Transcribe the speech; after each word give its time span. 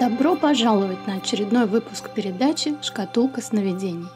Добро 0.00 0.34
пожаловать 0.34 1.06
на 1.06 1.16
очередной 1.16 1.66
выпуск 1.66 2.08
передачи 2.14 2.74
«Шкатулка 2.80 3.42
сновидений». 3.42 4.06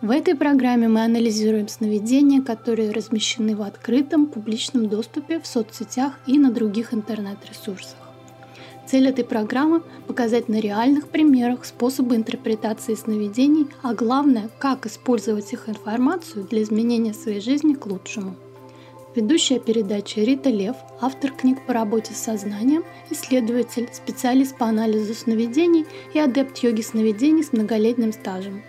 В 0.00 0.10
этой 0.10 0.34
программе 0.34 0.88
мы 0.88 1.04
анализируем 1.04 1.68
сновидения, 1.68 2.40
которые 2.40 2.92
размещены 2.92 3.54
в 3.54 3.60
открытом 3.60 4.24
публичном 4.24 4.88
доступе 4.88 5.38
в 5.38 5.46
соцсетях 5.46 6.14
и 6.26 6.38
на 6.38 6.50
других 6.50 6.94
интернет-ресурсах. 6.94 7.98
Цель 8.86 9.06
этой 9.06 9.24
программы– 9.24 9.82
показать 10.06 10.48
на 10.48 10.58
реальных 10.58 11.08
примерах 11.08 11.66
способы 11.66 12.16
интерпретации 12.16 12.94
сновидений, 12.94 13.66
а 13.82 13.92
главное, 13.92 14.48
как 14.58 14.86
использовать 14.86 15.52
их 15.52 15.68
информацию 15.68 16.44
для 16.44 16.62
изменения 16.62 17.12
своей 17.12 17.42
жизни 17.42 17.74
к 17.74 17.84
лучшему– 17.84 18.34
Ведущая 19.14 19.60
передачи 19.60 20.20
Рита 20.20 20.48
Лев, 20.48 20.74
автор 20.98 21.32
книг 21.32 21.58
по 21.66 21.74
работе 21.74 22.14
с 22.14 22.16
сознанием, 22.16 22.82
исследователь, 23.10 23.90
специалист 23.92 24.56
по 24.56 24.64
анализу 24.64 25.12
сновидений 25.12 25.84
и 26.14 26.18
адепт 26.18 26.56
йоги 26.58 26.80
сновидений 26.80 27.44
с 27.44 27.52
многолетним 27.52 28.14
стажем. 28.14 28.62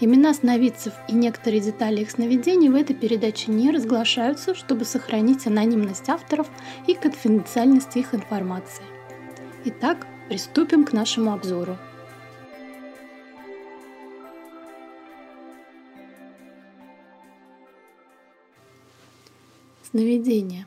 Имена 0.00 0.34
сновидцев 0.34 0.94
и 1.08 1.14
некоторые 1.14 1.60
детали 1.60 2.00
их 2.00 2.10
сновидений 2.10 2.70
в 2.70 2.74
этой 2.74 2.96
передаче 2.96 3.52
не 3.52 3.70
разглашаются, 3.70 4.56
чтобы 4.56 4.84
сохранить 4.84 5.46
анонимность 5.46 6.08
авторов 6.08 6.48
и 6.88 6.94
конфиденциальность 6.94 7.96
их 7.96 8.16
информации. 8.16 8.82
Итак, 9.64 10.08
приступим 10.28 10.84
к 10.84 10.92
нашему 10.92 11.32
обзору. 11.32 11.78
Сновидение. 19.94 20.66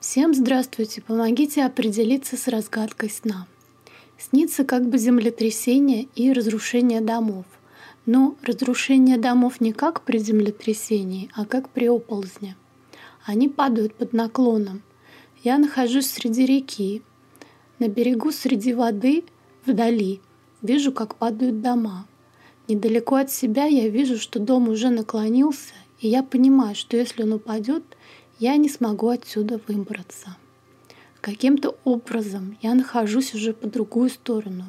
Всем 0.00 0.34
здравствуйте, 0.34 1.00
помогите 1.00 1.64
определиться 1.64 2.36
с 2.36 2.48
разгадкой 2.48 3.08
сна. 3.08 3.46
Снится 4.18 4.64
как 4.64 4.88
бы 4.88 4.98
землетрясение 4.98 6.08
и 6.16 6.32
разрушение 6.32 7.00
домов. 7.00 7.44
Но 8.06 8.34
разрушение 8.42 9.18
домов 9.18 9.60
не 9.60 9.72
как 9.72 10.00
при 10.00 10.18
землетрясении, 10.18 11.30
а 11.36 11.44
как 11.44 11.68
при 11.68 11.88
оползне. 11.88 12.56
Они 13.24 13.48
падают 13.48 13.94
под 13.94 14.14
наклоном. 14.14 14.82
Я 15.44 15.56
нахожусь 15.56 16.10
среди 16.10 16.44
реки. 16.44 17.02
На 17.78 17.86
берегу 17.86 18.32
среди 18.32 18.74
воды, 18.74 19.22
вдали, 19.64 20.20
вижу, 20.60 20.90
как 20.90 21.14
падают 21.14 21.62
дома. 21.62 22.04
Недалеко 22.66 23.14
от 23.14 23.30
себя 23.30 23.66
я 23.66 23.88
вижу, 23.88 24.18
что 24.18 24.40
дом 24.40 24.68
уже 24.68 24.90
наклонился, 24.90 25.74
и 26.00 26.08
я 26.08 26.24
понимаю, 26.24 26.74
что 26.74 26.96
если 26.96 27.22
он 27.22 27.34
упадет, 27.34 27.84
я 28.40 28.56
не 28.56 28.70
смогу 28.70 29.10
отсюда 29.10 29.60
выбраться. 29.68 30.36
Каким-то 31.20 31.76
образом 31.84 32.56
я 32.62 32.74
нахожусь 32.74 33.34
уже 33.34 33.52
по 33.52 33.66
другую 33.66 34.08
сторону 34.08 34.64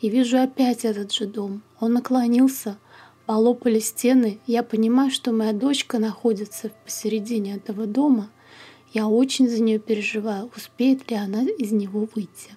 и 0.00 0.08
вижу 0.08 0.38
опять 0.38 0.84
этот 0.84 1.12
же 1.12 1.26
дом. 1.26 1.62
Он 1.80 1.94
наклонился, 1.94 2.78
полопали 3.26 3.80
стены. 3.80 4.38
Я 4.46 4.62
понимаю, 4.62 5.10
что 5.10 5.32
моя 5.32 5.52
дочка 5.52 5.98
находится 5.98 6.70
посередине 6.84 7.56
этого 7.56 7.86
дома. 7.86 8.30
Я 8.92 9.08
очень 9.08 9.48
за 9.48 9.60
нее 9.60 9.80
переживаю, 9.80 10.48
успеет 10.56 11.10
ли 11.10 11.16
она 11.16 11.42
из 11.42 11.72
него 11.72 12.08
выйти. 12.14 12.52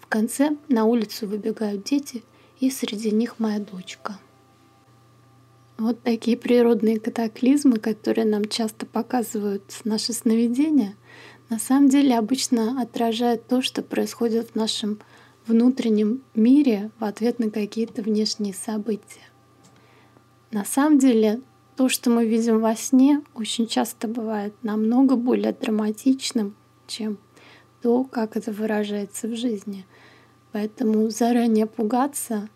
В 0.00 0.06
конце 0.06 0.56
на 0.68 0.86
улицу 0.86 1.28
выбегают 1.28 1.84
дети, 1.84 2.24
и 2.58 2.70
среди 2.70 3.10
них 3.10 3.38
моя 3.38 3.60
дочка. 3.60 4.18
Вот 5.80 6.02
такие 6.02 6.36
природные 6.36 7.00
катаклизмы, 7.00 7.78
которые 7.78 8.26
нам 8.26 8.44
часто 8.44 8.84
показывают 8.84 9.62
наши 9.84 10.12
сновидения, 10.12 10.94
на 11.48 11.58
самом 11.58 11.88
деле 11.88 12.18
обычно 12.18 12.82
отражают 12.82 13.46
то, 13.46 13.62
что 13.62 13.80
происходит 13.80 14.50
в 14.50 14.56
нашем 14.56 15.00
внутреннем 15.46 16.22
мире 16.34 16.90
в 17.00 17.04
ответ 17.04 17.38
на 17.38 17.50
какие-то 17.50 18.02
внешние 18.02 18.52
события. 18.52 19.24
На 20.50 20.66
самом 20.66 20.98
деле 20.98 21.40
то, 21.76 21.88
что 21.88 22.10
мы 22.10 22.26
видим 22.26 22.60
во 22.60 22.76
сне, 22.76 23.22
очень 23.34 23.66
часто 23.66 24.06
бывает 24.06 24.52
намного 24.62 25.16
более 25.16 25.54
драматичным, 25.54 26.54
чем 26.88 27.16
то, 27.80 28.04
как 28.04 28.36
это 28.36 28.52
выражается 28.52 29.28
в 29.28 29.34
жизни. 29.34 29.86
Поэтому 30.52 31.08
заранее 31.08 31.64
пугаться, 31.64 32.50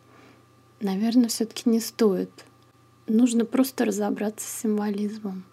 наверное, 0.82 1.28
все-таки 1.28 1.70
не 1.70 1.80
стоит. 1.80 2.30
Нужно 3.06 3.44
просто 3.44 3.84
разобраться 3.84 4.46
с 4.46 4.62
символизмом. 4.62 5.44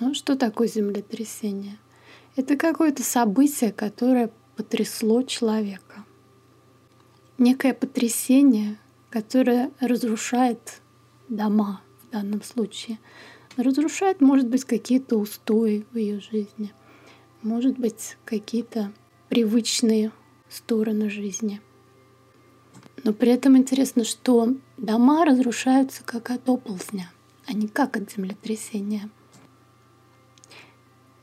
Ну, 0.00 0.14
что 0.14 0.36
такое 0.36 0.68
землетрясение? 0.68 1.78
Это 2.34 2.56
какое-то 2.56 3.02
событие, 3.02 3.72
которое 3.72 4.30
потрясло 4.56 5.22
человека. 5.22 6.04
Некое 7.38 7.74
потрясение, 7.74 8.76
которое 9.10 9.70
разрушает 9.80 10.80
дома 11.28 11.80
в 12.02 12.10
данном 12.12 12.42
случае. 12.42 12.98
Разрушает, 13.56 14.20
может 14.20 14.48
быть, 14.48 14.64
какие-то 14.64 15.16
устои 15.16 15.86
в 15.92 15.96
ее 15.96 16.20
жизни, 16.20 16.74
может 17.42 17.78
быть, 17.78 18.16
какие-то 18.24 18.92
привычные 19.28 20.12
стороны 20.50 21.08
жизни. 21.08 21.60
Но 23.06 23.12
при 23.12 23.30
этом 23.30 23.56
интересно, 23.56 24.02
что 24.02 24.56
дома 24.76 25.24
разрушаются 25.24 26.02
как 26.04 26.32
от 26.32 26.48
оползня, 26.48 27.08
а 27.46 27.52
не 27.52 27.68
как 27.68 27.96
от 27.96 28.10
землетрясения. 28.10 29.08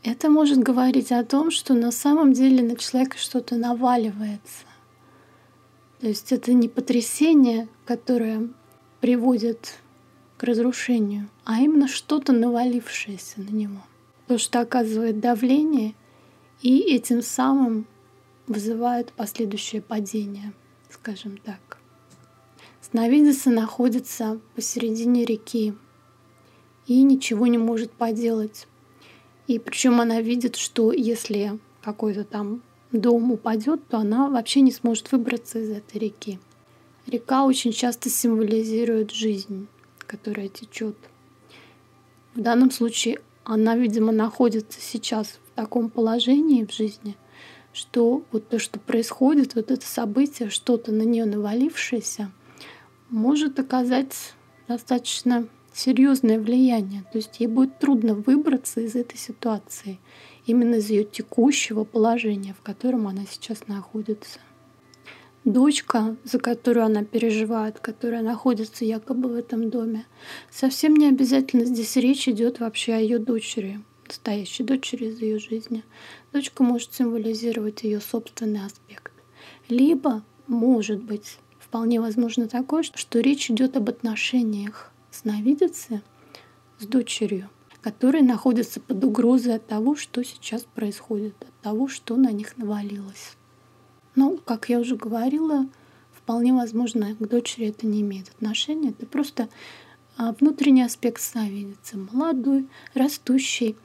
Это 0.01 0.29
может 0.29 0.59
говорить 0.59 1.11
о 1.11 1.25
том, 1.25 1.51
что 1.51 1.73
на 1.73 1.91
самом 1.91 2.31
деле 2.31 2.63
на 2.63 2.77
человека 2.77 3.17
что-то 3.17 3.57
наваливается. 3.57 4.63
То 5.99 6.07
есть 6.07 6.31
это 6.31 6.53
не 6.53 6.69
потрясение, 6.69 7.67
которое 7.83 8.47
приводит 9.01 9.79
к 10.37 10.43
разрушению, 10.43 11.29
а 11.43 11.59
именно 11.59 11.89
что-то 11.89 12.31
навалившееся 12.31 13.41
на 13.41 13.49
него. 13.49 13.81
То, 14.27 14.37
что 14.37 14.61
оказывает 14.61 15.19
давление 15.19 15.95
и 16.61 16.79
этим 16.79 17.21
самым 17.21 17.87
вызывает 18.47 19.11
последующее 19.11 19.81
падение, 19.81 20.53
скажем 21.03 21.37
так. 21.37 21.79
Сновидица 22.79 23.49
находится 23.49 24.39
посередине 24.55 25.25
реки 25.25 25.73
и 26.87 27.03
ничего 27.03 27.47
не 27.47 27.57
может 27.57 27.91
поделать. 27.91 28.67
И 29.47 29.59
причем 29.59 29.99
она 29.99 30.21
видит, 30.21 30.55
что 30.55 30.93
если 30.93 31.59
какой-то 31.81 32.23
там 32.23 32.61
дом 32.93 33.33
упадет, 33.33 33.85
то 33.89 33.97
она 33.97 34.29
вообще 34.29 34.61
не 34.61 34.71
сможет 34.71 35.11
выбраться 35.11 35.59
из 35.59 35.71
этой 35.71 35.97
реки. 35.97 36.39
Река 37.05 37.43
очень 37.43 37.73
часто 37.73 38.09
символизирует 38.09 39.11
жизнь, 39.11 39.67
которая 40.07 40.47
течет. 40.47 40.95
В 42.33 42.39
данном 42.39 42.71
случае 42.71 43.19
она, 43.43 43.75
видимо, 43.75 44.13
находится 44.13 44.79
сейчас 44.79 45.27
в 45.27 45.55
таком 45.55 45.89
положении 45.89 46.63
в 46.63 46.71
жизни, 46.71 47.17
что 47.73 48.23
вот 48.31 48.47
то, 48.47 48.59
что 48.59 48.79
происходит, 48.79 49.55
вот 49.55 49.71
это 49.71 49.85
событие, 49.85 50.49
что-то 50.49 50.91
на 50.91 51.01
нее 51.01 51.25
навалившееся— 51.25 52.31
может 53.13 53.59
оказать 53.59 54.33
достаточно 54.67 55.47
серьезное 55.71 56.39
влияние. 56.39 57.03
То 57.11 57.19
есть 57.19 57.39
ей 57.39 57.47
будет 57.47 57.77
трудно 57.79 58.15
выбраться 58.15 58.81
из 58.81 58.95
этой 58.95 59.17
ситуации, 59.17 59.99
именно 60.45 60.75
из 60.75 60.89
ее 60.89 61.03
текущего 61.03 61.83
положения, 61.83 62.55
в 62.59 62.63
котором 62.63 63.07
она 63.07 63.23
сейчас 63.29 63.67
находится. 63.67 64.39
Дочка, 65.45 66.15
за 66.23 66.39
которую 66.39 66.85
она 66.85 67.03
переживает, 67.03 67.79
которая 67.79 68.23
находится 68.23 68.85
якобы 68.85 69.29
в 69.29 69.35
этом 69.35 69.69
доме, 69.69 70.05
совсем 70.49 70.95
не 70.95 71.07
обязательно 71.07 71.65
здесь 71.65 71.95
речь 71.97 72.27
идет 72.27 72.61
вообще 72.61 72.93
о 72.93 72.99
ее 72.99 73.19
дочери, 73.19 73.81
настоящей 74.07 74.63
дочери 74.63 75.05
из 75.05 75.21
ее 75.21 75.39
жизни. 75.39 75.83
Дочка 76.31 76.63
может 76.63 76.93
символизировать 76.93 77.83
ее 77.83 77.99
собственный 78.01 78.65
аспект. 78.65 79.11
Либо, 79.69 80.23
может 80.47 81.01
быть, 81.01 81.37
вполне 81.59 81.99
возможно 81.99 82.47
такое, 82.47 82.83
что 82.83 83.19
речь 83.19 83.49
идет 83.49 83.77
об 83.77 83.89
отношениях 83.89 84.91
сновидицы 85.11 86.01
с 86.79 86.85
дочерью, 86.85 87.49
которые 87.81 88.23
находятся 88.23 88.79
под 88.79 89.03
угрозой 89.03 89.55
от 89.55 89.67
того, 89.67 89.95
что 89.95 90.23
сейчас 90.23 90.63
происходит, 90.63 91.35
от 91.41 91.61
того, 91.61 91.87
что 91.87 92.15
на 92.15 92.31
них 92.31 92.57
навалилось. 92.57 93.37
Но, 94.15 94.37
как 94.37 94.69
я 94.69 94.79
уже 94.79 94.95
говорила, 94.95 95.67
вполне 96.11 96.53
возможно, 96.53 97.15
к 97.15 97.27
дочери 97.27 97.67
это 97.67 97.87
не 97.87 98.01
имеет 98.01 98.29
отношения. 98.29 98.89
Это 98.89 99.05
просто 99.05 99.49
а, 100.15 100.33
внутренний 100.39 100.83
аспект 100.83 101.21
сновидицы, 101.21 101.97
молодой, 101.97 102.67
растущий, 102.93 103.75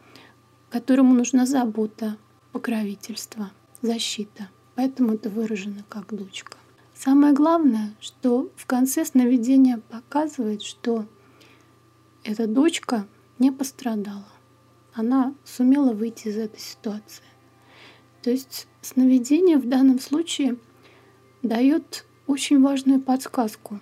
которому 0.70 1.14
нужна 1.14 1.46
забота, 1.46 2.16
покровительство, 2.52 3.50
защита. 3.82 4.48
Поэтому 4.74 5.14
это 5.14 5.30
выражено 5.30 5.84
как 5.88 6.14
дочка. 6.14 6.56
Самое 6.94 7.32
главное, 7.32 7.94
что 8.00 8.50
в 8.56 8.66
конце 8.66 9.04
сновидения 9.04 9.80
показывает, 9.88 10.62
что 10.62 11.06
эта 12.24 12.46
дочка 12.46 13.06
не 13.38 13.52
пострадала. 13.52 14.28
Она 14.92 15.34
сумела 15.44 15.92
выйти 15.92 16.28
из 16.28 16.36
этой 16.36 16.58
ситуации. 16.58 17.24
То 18.22 18.30
есть 18.30 18.66
сновидение 18.82 19.58
в 19.58 19.68
данном 19.68 20.00
случае 20.00 20.56
дает 21.42 22.04
очень 22.26 22.60
важную 22.60 23.00
подсказку. 23.00 23.80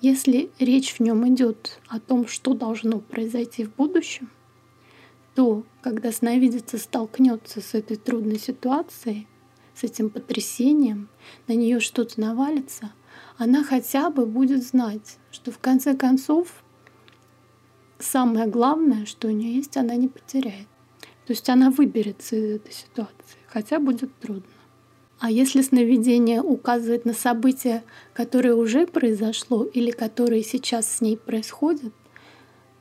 Если 0.00 0.50
речь 0.58 0.94
в 0.94 1.00
нем 1.00 1.26
идет 1.32 1.80
о 1.86 2.00
том, 2.00 2.26
что 2.26 2.54
должно 2.54 2.98
произойти 2.98 3.64
в 3.64 3.74
будущем, 3.74 4.30
то 5.34 5.64
когда 5.80 6.12
сновидица 6.12 6.78
столкнется 6.78 7.60
с 7.60 7.74
этой 7.74 7.96
трудной 7.96 8.38
ситуацией, 8.38 9.26
с 9.74 9.84
этим 9.84 10.10
потрясением, 10.10 11.08
на 11.48 11.54
нее 11.54 11.80
что-то 11.80 12.20
навалится, 12.20 12.92
она 13.38 13.64
хотя 13.64 14.10
бы 14.10 14.26
будет 14.26 14.62
знать, 14.62 15.18
что 15.30 15.50
в 15.50 15.58
конце 15.58 15.96
концов 15.96 16.62
самое 17.98 18.46
главное, 18.46 19.06
что 19.06 19.28
у 19.28 19.30
нее 19.30 19.56
есть, 19.56 19.76
она 19.76 19.96
не 19.96 20.08
потеряет. 20.08 20.68
То 21.26 21.32
есть 21.32 21.48
она 21.48 21.70
выберется 21.70 22.36
из 22.36 22.56
этой 22.56 22.72
ситуации, 22.72 23.38
хотя 23.46 23.78
будет 23.78 24.14
трудно. 24.18 24.50
А 25.20 25.30
если 25.30 25.62
сновидение 25.62 26.42
указывает 26.42 27.04
на 27.04 27.14
событие, 27.14 27.84
которое 28.12 28.54
уже 28.54 28.88
произошло 28.88 29.62
или 29.62 29.92
которое 29.92 30.42
сейчас 30.42 30.90
с 30.90 31.00
ней 31.00 31.16
происходит, 31.16 31.94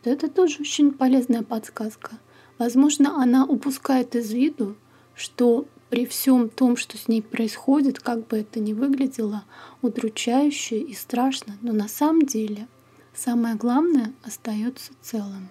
то 0.01 0.09
это 0.09 0.27
тоже 0.27 0.57
очень 0.61 0.91
полезная 0.91 1.43
подсказка. 1.43 2.17
Возможно, 2.61 3.19
она 3.19 3.43
упускает 3.43 4.15
из 4.15 4.31
виду, 4.31 4.75
что 5.15 5.65
при 5.89 6.05
всем 6.05 6.47
том, 6.47 6.77
что 6.77 6.95
с 6.95 7.07
ней 7.07 7.23
происходит, 7.23 7.99
как 7.99 8.27
бы 8.27 8.37
это 8.37 8.59
ни 8.59 8.73
выглядело 8.73 9.45
удручающе 9.81 10.79
и 10.79 10.93
страшно, 10.93 11.57
но 11.63 11.73
на 11.73 11.87
самом 11.87 12.21
деле 12.27 12.67
самое 13.15 13.55
главное 13.55 14.13
остается 14.21 14.91
целым. 15.01 15.49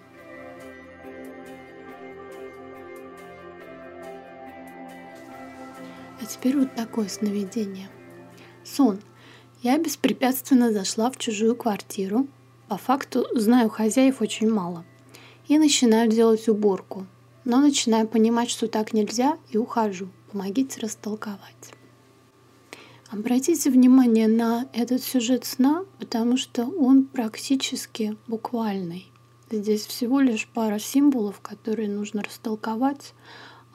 А 6.20 6.26
теперь 6.28 6.56
вот 6.56 6.76
такое 6.76 7.08
сновидение. 7.08 7.88
Сон. 8.62 9.00
Я 9.62 9.78
беспрепятственно 9.78 10.72
зашла 10.72 11.10
в 11.10 11.16
чужую 11.16 11.56
квартиру. 11.56 12.28
По 12.68 12.76
факту 12.76 13.26
знаю 13.34 13.68
хозяев 13.68 14.22
очень 14.22 14.48
мало. 14.48 14.84
И 15.50 15.58
начинаю 15.58 16.08
делать 16.08 16.48
уборку. 16.48 17.08
Но 17.44 17.58
начинаю 17.58 18.06
понимать, 18.06 18.48
что 18.48 18.68
так 18.68 18.92
нельзя, 18.92 19.36
и 19.50 19.58
ухожу. 19.58 20.08
Помогите 20.30 20.78
растолковать. 20.78 21.74
Обратите 23.10 23.68
внимание 23.68 24.28
на 24.28 24.68
этот 24.72 25.02
сюжет 25.02 25.44
сна, 25.44 25.84
потому 25.98 26.36
что 26.36 26.66
он 26.66 27.04
практически 27.04 28.16
буквальный. 28.28 29.10
Здесь 29.50 29.86
всего 29.86 30.20
лишь 30.20 30.46
пара 30.46 30.78
символов, 30.78 31.40
которые 31.40 31.88
нужно 31.88 32.22
растолковать, 32.22 33.12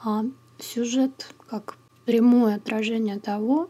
а 0.02 0.24
сюжет 0.58 1.34
как 1.46 1.76
прямое 2.06 2.56
отражение 2.56 3.20
того, 3.20 3.68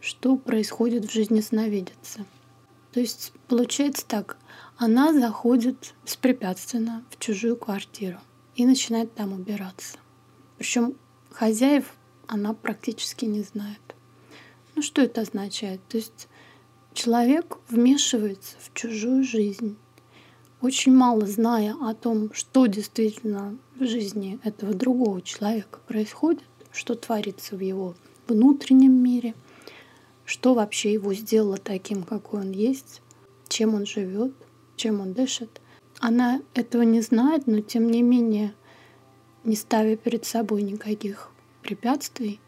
что 0.00 0.36
происходит 0.36 1.06
в 1.06 1.12
жизни 1.12 1.40
сновидицы. 1.40 2.24
То 2.92 3.00
есть 3.00 3.32
получается 3.48 4.06
так, 4.06 4.36
она 4.80 5.12
заходит 5.12 5.92
беспрепятственно 6.06 7.04
в 7.10 7.18
чужую 7.18 7.54
квартиру 7.54 8.18
и 8.54 8.64
начинает 8.64 9.14
там 9.14 9.34
убираться. 9.34 9.98
Причем 10.56 10.94
хозяев 11.30 11.92
она 12.26 12.54
практически 12.54 13.26
не 13.26 13.42
знает. 13.42 13.78
Ну 14.74 14.80
что 14.80 15.02
это 15.02 15.20
означает? 15.20 15.82
То 15.88 15.98
есть 15.98 16.28
человек 16.94 17.58
вмешивается 17.68 18.56
в 18.58 18.72
чужую 18.72 19.22
жизнь, 19.22 19.76
очень 20.62 20.94
мало 20.94 21.26
зная 21.26 21.76
о 21.78 21.92
том, 21.92 22.32
что 22.32 22.64
действительно 22.64 23.58
в 23.78 23.84
жизни 23.84 24.40
этого 24.44 24.72
другого 24.72 25.20
человека 25.20 25.80
происходит, 25.86 26.42
что 26.72 26.94
творится 26.94 27.54
в 27.54 27.60
его 27.60 27.96
внутреннем 28.28 28.94
мире, 28.94 29.34
что 30.24 30.54
вообще 30.54 30.90
его 30.94 31.12
сделало 31.12 31.58
таким, 31.58 32.02
какой 32.02 32.40
он 32.40 32.52
есть, 32.52 33.02
чем 33.46 33.74
он 33.74 33.84
живет, 33.84 34.32
чем 34.80 35.00
он 35.00 35.12
дышит. 35.12 35.60
Она 35.98 36.40
этого 36.54 36.82
не 36.82 37.00
знает, 37.02 37.46
но 37.46 37.60
тем 37.60 37.90
не 37.90 38.02
менее, 38.02 38.54
не 39.44 39.54
ставя 39.56 39.96
перед 39.96 40.24
собой 40.24 40.62
никаких 40.62 41.30
препятствий, 41.62 42.40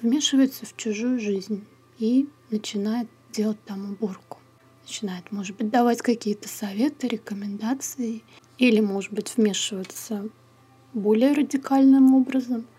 вмешивается 0.00 0.64
в 0.64 0.76
чужую 0.76 1.20
жизнь 1.20 1.66
и 1.98 2.28
начинает 2.50 3.08
делать 3.32 3.62
там 3.64 3.92
уборку. 3.92 4.38
Начинает, 4.84 5.30
может 5.30 5.56
быть, 5.56 5.68
давать 5.70 6.00
какие-то 6.00 6.48
советы, 6.48 7.08
рекомендации, 7.08 8.22
или, 8.56 8.80
может 8.80 9.12
быть, 9.12 9.36
вмешиваться 9.36 10.28
более 10.94 11.32
радикальным 11.32 12.14
образом– 12.14 12.64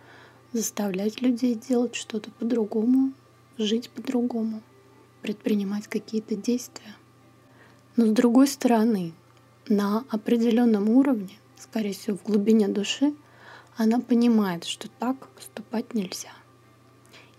заставлять 0.51 1.21
людей 1.21 1.55
делать 1.55 1.95
что-то 1.95 2.31
по-другому, 2.31 3.13
жить 3.57 3.89
по-другому, 3.89 4.61
предпринимать 5.21 5.87
какие-то 5.87 6.35
действия. 6.35 6.95
Но 7.99 8.05
с 8.05 8.11
другой 8.11 8.47
стороны, 8.47 9.11
на 9.67 10.05
определенном 10.09 10.89
уровне, 10.89 11.37
скорее 11.57 11.91
всего, 11.91 12.15
в 12.15 12.23
глубине 12.23 12.69
души, 12.69 13.13
она 13.75 13.99
понимает, 13.99 14.63
что 14.63 14.87
так 14.87 15.27
поступать 15.31 15.93
нельзя. 15.93 16.31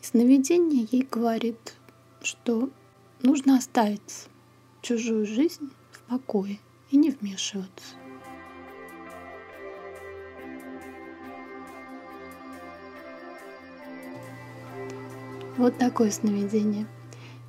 И 0.03 0.05
сновидение 0.05 0.87
ей 0.93 1.09
говорит, 1.11 1.77
что 2.21 2.69
нужно 3.23 3.57
оставить 3.57 4.29
чужую 4.83 5.25
жизнь 5.25 5.71
в 5.93 6.01
покое 6.01 6.61
и 6.91 6.99
не 6.99 7.09
вмешиваться. 7.09 7.95
Вот 15.57 15.79
такое 15.79 16.11
сновидение. 16.11 16.87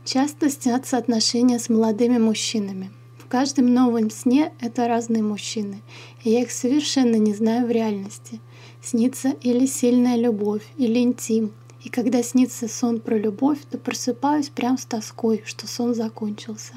Часто 0.06 0.50
снятся 0.50 0.98
отношения 0.98 1.60
с 1.60 1.68
молодыми 1.68 2.18
мужчинами. 2.18 2.90
Каждом 3.31 3.74
новом 3.74 4.10
сне 4.10 4.51
это 4.60 4.89
разные 4.89 5.24
мужчины, 5.24 5.81
и 6.22 6.31
я 6.31 6.42
их 6.42 6.51
совершенно 6.51 7.16
не 7.16 7.33
знаю 7.33 7.66
в 7.66 7.72
реальности. 7.72 8.42
Снится 8.81 9.30
или 9.30 9.66
сильная 9.68 10.18
любовь, 10.18 10.63
или 10.75 11.00
интим. 11.00 11.54
И 11.81 11.88
когда 11.88 12.24
снится 12.24 12.68
сон 12.68 13.00
про 13.00 13.18
любовь, 13.18 13.60
то 13.69 13.78
просыпаюсь 13.78 14.50
прям 14.50 14.78
с 14.78 14.83
тоской, 14.83 15.44
что 15.45 15.66
сон 15.66 15.95
закончился. 15.95 16.74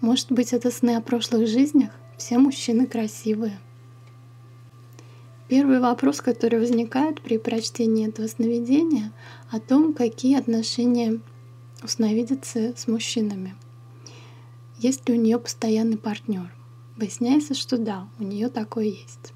Может 0.00 0.30
быть, 0.30 0.52
это 0.52 0.70
сны 0.70 0.94
о 0.94 1.00
прошлых 1.00 1.48
жизнях? 1.48 1.90
Все 2.16 2.38
мужчины 2.38 2.86
красивые. 2.86 3.58
Первый 5.48 5.80
вопрос, 5.80 6.20
который 6.20 6.60
возникает 6.60 7.20
при 7.20 7.38
прочтении 7.38 8.06
этого 8.06 8.28
сновидения, 8.28 9.10
о 9.50 9.58
том, 9.58 9.94
какие 9.94 10.38
отношения 10.38 11.18
у 11.82 11.88
сновидицы 11.88 12.72
с 12.76 12.86
мужчинами. 12.86 13.56
Есть 14.86 15.08
ли 15.08 15.18
у 15.18 15.20
нее 15.20 15.40
постоянный 15.40 15.96
партнер? 15.96 16.54
Выясняется, 16.94 17.54
что 17.54 17.76
да, 17.76 18.08
у 18.20 18.22
нее 18.22 18.48
такой 18.48 18.90
есть. 18.90 19.32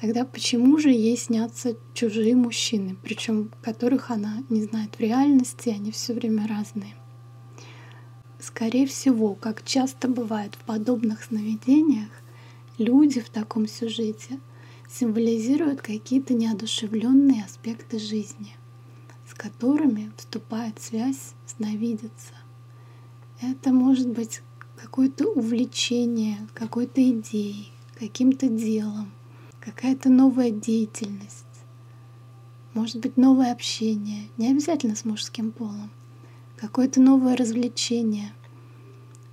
Тогда 0.00 0.24
почему 0.24 0.78
же 0.78 0.88
ей 0.88 1.14
снятся 1.18 1.76
чужие 1.92 2.34
мужчины, 2.34 2.96
причем 3.02 3.50
которых 3.60 4.10
она 4.10 4.42
не 4.48 4.62
знает 4.62 4.94
в 4.94 5.00
реальности, 5.00 5.68
они 5.68 5.90
все 5.90 6.14
время 6.14 6.48
разные? 6.48 6.94
Скорее 8.38 8.86
всего, 8.86 9.34
как 9.34 9.62
часто 9.62 10.08
бывает 10.08 10.54
в 10.54 10.64
подобных 10.64 11.24
сновидениях, 11.24 12.08
люди 12.78 13.20
в 13.20 13.28
таком 13.28 13.68
сюжете— 13.68 14.40
символизируют 14.88 15.82
какие-то 15.82 16.32
неодушевленные 16.32 17.44
аспекты 17.44 17.98
жизни, 17.98 18.56
с 19.28 19.34
которыми 19.34 20.12
вступает 20.16 20.80
связь 20.80 21.34
сновидица. 21.44 22.32
Это 23.42 23.70
может 23.70 24.08
быть 24.08 24.40
какое-то 24.86 25.26
увлечение, 25.32 26.46
какой-то 26.54 27.02
идеей, 27.10 27.72
каким-то 27.98 28.46
делом, 28.46 29.10
какая-то 29.58 30.10
новая 30.10 30.52
деятельность, 30.52 31.44
может 32.72 32.98
быть 32.98 33.16
новое 33.16 33.50
общение, 33.50 34.28
не 34.36 34.48
обязательно 34.48 34.94
с 34.94 35.04
мужским 35.04 35.50
полом, 35.50 35.90
какое-то 36.54 37.00
новое 37.00 37.34
развлечение. 37.34 38.32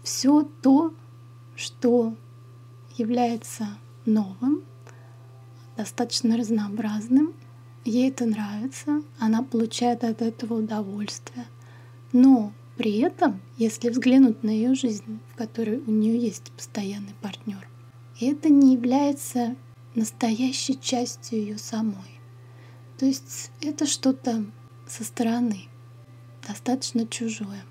Все 0.02 0.42
то, 0.64 0.92
что 1.56 2.16
является 2.98 3.78
новым, 4.08 4.64
достаточно 5.78 6.36
разнообразным. 6.36 7.32
Ей 7.86 8.10
это 8.10 8.26
нравится, 8.26 9.04
она 9.20 9.44
получает 9.44 10.04
от 10.04 10.24
этого 10.24 10.56
удовольствие. 10.56 11.46
Но 12.12 12.54
при 12.76 13.00
этом, 13.00 13.42
если 13.58 13.90
взглянуть 13.90 14.44
на 14.44 14.50
ее 14.50 14.74
жизнь, 14.74 15.20
в 15.32 15.36
которой 15.36 15.78
у 15.80 15.92
нее 15.92 16.18
есть 16.18 16.52
постоянный 16.52 17.14
партнер, 17.22 17.68
это 18.20 18.50
не 18.50 18.74
является 18.74 19.56
настоящей 19.96 20.80
частью 20.80 21.40
ее 21.40 21.58
самой. 21.58 22.20
То 22.98 23.06
есть 23.06 23.52
это 23.62 23.86
что-то 23.86 24.46
со 24.88 25.04
стороны, 25.04 25.66
достаточно 26.48 27.08
чужое. 27.08 27.64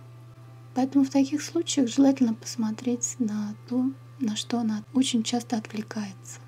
Поэтому 0.74 1.04
в 1.04 1.10
таких 1.10 1.42
случаях 1.42 1.88
желательно 1.88 2.34
посмотреть 2.34 3.16
на 3.18 3.54
то, 3.68 3.90
на 4.20 4.36
что 4.36 4.58
она 4.58 4.84
очень 4.94 5.22
часто 5.22 5.56
отвлекается 5.56 6.40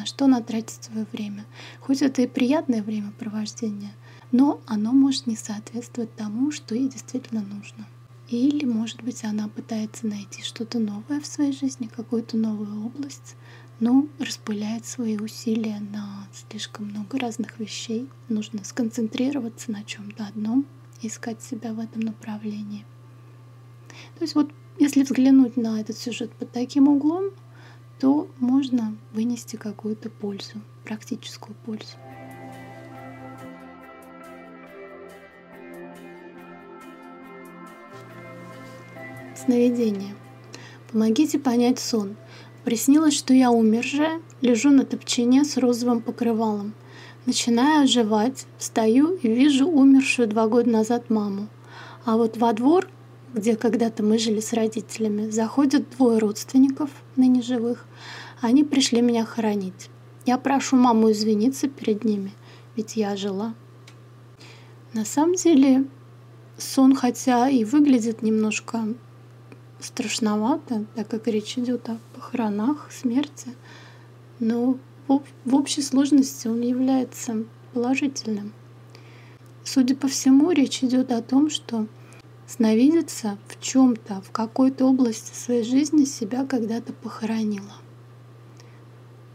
на 0.00 0.06
что 0.06 0.24
она 0.24 0.40
тратит 0.40 0.82
свое 0.82 1.06
время. 1.12 1.44
Хоть 1.80 2.00
это 2.00 2.22
и 2.22 2.26
приятное 2.26 2.82
времяпровождение, 2.82 3.92
но 4.32 4.60
оно 4.66 4.92
может 4.92 5.26
не 5.26 5.36
соответствовать 5.36 6.14
тому, 6.14 6.50
что 6.52 6.74
ей 6.74 6.88
действительно 6.88 7.42
нужно. 7.42 7.86
Или, 8.28 8.64
может 8.64 9.02
быть, 9.02 9.24
она 9.24 9.48
пытается 9.48 10.06
найти 10.06 10.42
что-то 10.42 10.78
новое 10.78 11.20
в 11.20 11.26
своей 11.26 11.52
жизни, 11.52 11.90
какую-то 11.94 12.36
новую 12.36 12.86
область, 12.86 13.34
но 13.80 14.06
распыляет 14.20 14.86
свои 14.86 15.16
усилия 15.16 15.80
на 15.80 16.28
слишком 16.32 16.86
много 16.86 17.18
разных 17.18 17.58
вещей. 17.58 18.08
Нужно 18.28 18.62
сконцентрироваться 18.62 19.72
на 19.72 19.82
чем-то 19.82 20.26
одном, 20.26 20.64
искать 21.02 21.42
себя 21.42 21.72
в 21.72 21.80
этом 21.80 22.02
направлении. 22.02 22.84
То 24.16 24.22
есть 24.22 24.36
вот 24.36 24.52
если 24.78 25.02
взглянуть 25.02 25.56
на 25.56 25.80
этот 25.80 25.98
сюжет 25.98 26.30
под 26.32 26.52
таким 26.52 26.88
углом, 26.88 27.30
то 27.98 28.30
можно 28.38 28.96
вынести 29.12 29.56
какую-то 29.56 30.08
пользу, 30.08 30.60
практическую 30.84 31.54
пользу. 31.66 31.96
Сновидение. 39.44 40.14
Помогите 40.92 41.38
понять 41.38 41.78
сон. 41.78 42.16
Приснилось, 42.62 43.16
что 43.16 43.32
я 43.32 43.50
умершая, 43.50 44.20
лежу 44.42 44.68
на 44.68 44.84
топчине 44.84 45.44
с 45.44 45.56
розовым 45.56 46.02
покрывалом. 46.02 46.74
Начинаю 47.24 47.84
оживать, 47.84 48.44
встаю 48.58 49.14
и 49.14 49.28
вижу 49.28 49.66
умершую 49.66 50.28
два 50.28 50.46
года 50.46 50.68
назад 50.68 51.08
маму. 51.08 51.48
А 52.04 52.18
вот 52.18 52.36
во 52.36 52.52
двор, 52.52 52.86
где 53.32 53.56
когда-то 53.56 54.02
мы 54.02 54.18
жили 54.18 54.40
с 54.40 54.52
родителями, 54.52 55.30
заходят 55.30 55.88
двое 55.96 56.18
родственников, 56.18 56.90
ныне 57.16 57.40
живых. 57.40 57.86
Они 58.42 58.62
пришли 58.62 59.00
меня 59.00 59.24
хоронить. 59.24 59.88
Я 60.26 60.36
прошу 60.36 60.76
маму 60.76 61.12
извиниться 61.12 61.66
перед 61.66 62.04
ними, 62.04 62.32
ведь 62.76 62.96
я 62.96 63.16
жила. 63.16 63.54
На 64.92 65.06
самом 65.06 65.36
деле 65.36 65.86
сон, 66.58 66.94
хотя 66.94 67.48
и 67.48 67.64
выглядит 67.64 68.20
немножко 68.20 68.84
страшновато, 69.80 70.84
так 70.94 71.08
как 71.08 71.26
речь 71.26 71.58
идет 71.58 71.88
о 71.88 71.98
похоронах, 72.14 72.88
смерти, 72.90 73.54
но 74.38 74.78
в 75.08 75.54
общей 75.54 75.82
сложности 75.82 76.48
он 76.48 76.60
является 76.60 77.44
положительным. 77.72 78.52
Судя 79.64 79.94
по 79.94 80.08
всему, 80.08 80.50
речь 80.50 80.82
идет 80.82 81.12
о 81.12 81.22
том, 81.22 81.50
что 81.50 81.86
сновидица 82.46 83.38
в 83.48 83.60
чем-то, 83.60 84.22
в 84.22 84.30
какой-то 84.30 84.86
области 84.86 85.34
своей 85.34 85.62
жизни 85.62 86.04
себя 86.04 86.44
когда-то 86.44 86.92
похоронила. 86.92 87.74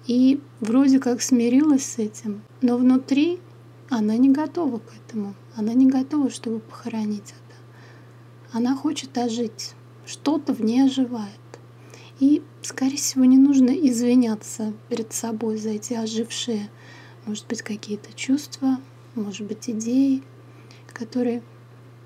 И 0.08 0.40
вроде 0.60 1.00
как 1.00 1.22
смирилась 1.22 1.86
с 1.86 1.98
этим, 1.98 2.42
но 2.62 2.78
внутри 2.78 3.40
она 3.90 4.18
не 4.18 4.30
готова 4.30 4.80
к 4.80 4.94
этому. 4.96 5.36
Она 5.56 5.74
не 5.74 5.88
готова, 5.88 6.30
чтобы 6.30 6.60
похоронить 6.60 7.30
это. 7.30 8.58
Она 8.58 8.75
хочет 8.75 9.18
ожить 9.18 9.74
что-то 10.06 10.54
в 10.54 10.62
ней 10.62 10.86
оживает. 10.86 11.40
И, 12.20 12.42
скорее 12.62 12.98
всего, 12.98 13.26
не 13.26 13.38
нужно 13.38 13.72
извиняться 13.72 14.74
перед 14.90 15.14
собой 15.14 15.58
за 15.58 15.70
эти 15.70 15.94
ожившие, 15.94 16.70
может 17.26 17.48
быть, 17.48 17.62
какие-то 17.62 18.14
чувства, 18.14 18.78
может 19.16 19.46
быть, 19.48 19.70
идеи, 19.70 20.24
которые 20.88 21.42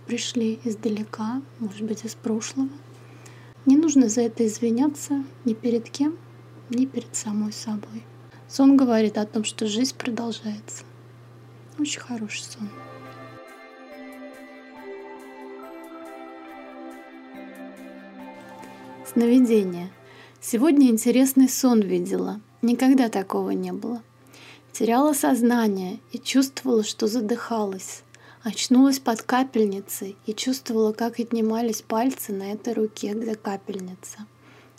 пришли 0.07 0.59
издалека, 0.63 1.41
может 1.59 1.83
быть, 1.83 2.05
из 2.05 2.15
прошлого. 2.15 2.69
Не 3.65 3.75
нужно 3.75 4.09
за 4.09 4.21
это 4.21 4.47
извиняться 4.47 5.23
ни 5.45 5.53
перед 5.53 5.89
кем, 5.89 6.17
ни 6.69 6.85
перед 6.85 7.15
самой 7.15 7.51
собой. 7.51 8.03
Сон 8.47 8.77
говорит 8.77 9.17
о 9.19 9.25
том, 9.27 9.43
что 9.43 9.67
жизнь 9.67 9.95
продолжается. 9.95 10.83
Очень 11.77 11.99
хороший 11.99 12.41
сон. 12.41 12.69
Сновидение. 19.19 19.91
Сегодня 20.39 20.87
интересный 20.87 21.49
сон 21.49 21.81
видела. 21.81 22.39
Никогда 22.61 23.09
такого 23.09 23.49
не 23.49 23.73
было. 23.73 24.01
Теряла 24.71 25.11
сознание 25.11 25.99
и 26.13 26.19
чувствовала, 26.19 26.85
что 26.85 27.07
задыхалась. 27.07 28.03
Очнулась 28.43 28.99
под 28.99 29.21
капельницей 29.21 30.15
и 30.25 30.33
чувствовала, 30.33 30.93
как 30.93 31.19
отнимались 31.19 31.81
пальцы 31.81 32.31
на 32.31 32.53
этой 32.53 32.71
руке, 32.71 33.11
где 33.13 33.35
капельница. 33.35 34.19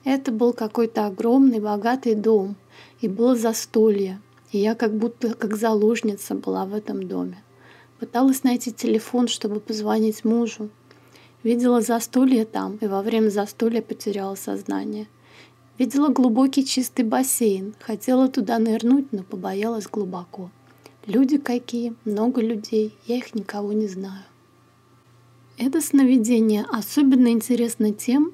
Это 0.05 0.33
был 0.33 0.55
какой-то 0.55 1.05
огромный, 1.05 1.61
богатый 1.61 2.15
дом, 2.15 2.57
и 3.03 3.09
было 3.09 3.37
застолье, 3.37 4.23
и 4.53 4.59
я 4.59 4.75
как 4.75 4.97
будто 4.97 5.35
как 5.35 5.55
заложница 5.55 6.35
была 6.35 6.65
в 6.65 6.75
этом 6.75 7.07
доме. 7.07 7.45
Пыталась 7.99 8.43
найти 8.43 8.73
телефон, 8.73 9.29
чтобы 9.29 9.61
позвонить 9.61 10.25
мужу, 10.25 10.71
Видела 11.43 11.81
застолье 11.81 12.45
там, 12.45 12.77
и 12.81 12.87
во 12.87 13.03
время 13.03 13.31
застолья 13.31 13.81
потеряла 13.81 14.35
сознание. 14.35 15.09
Видела 15.79 16.09
глубокий 16.09 16.65
чистый 16.65 17.05
бассейн. 17.05 17.75
Хотела 17.81 18.29
туда 18.29 18.59
нырнуть, 18.59 19.13
но 19.13 19.23
побоялась 19.23 19.87
глубоко. 19.87 20.51
Люди 21.07 21.39
какие, 21.39 21.95
много 22.05 22.43
людей, 22.43 22.95
я 23.07 23.17
их 23.17 23.35
никого 23.35 23.73
не 23.73 23.89
знаю. 23.89 24.25
Это 25.57 25.81
сновидение 25.81 26.67
особенно 26.71 27.29
интересно 27.29 27.93
тем, 27.93 28.33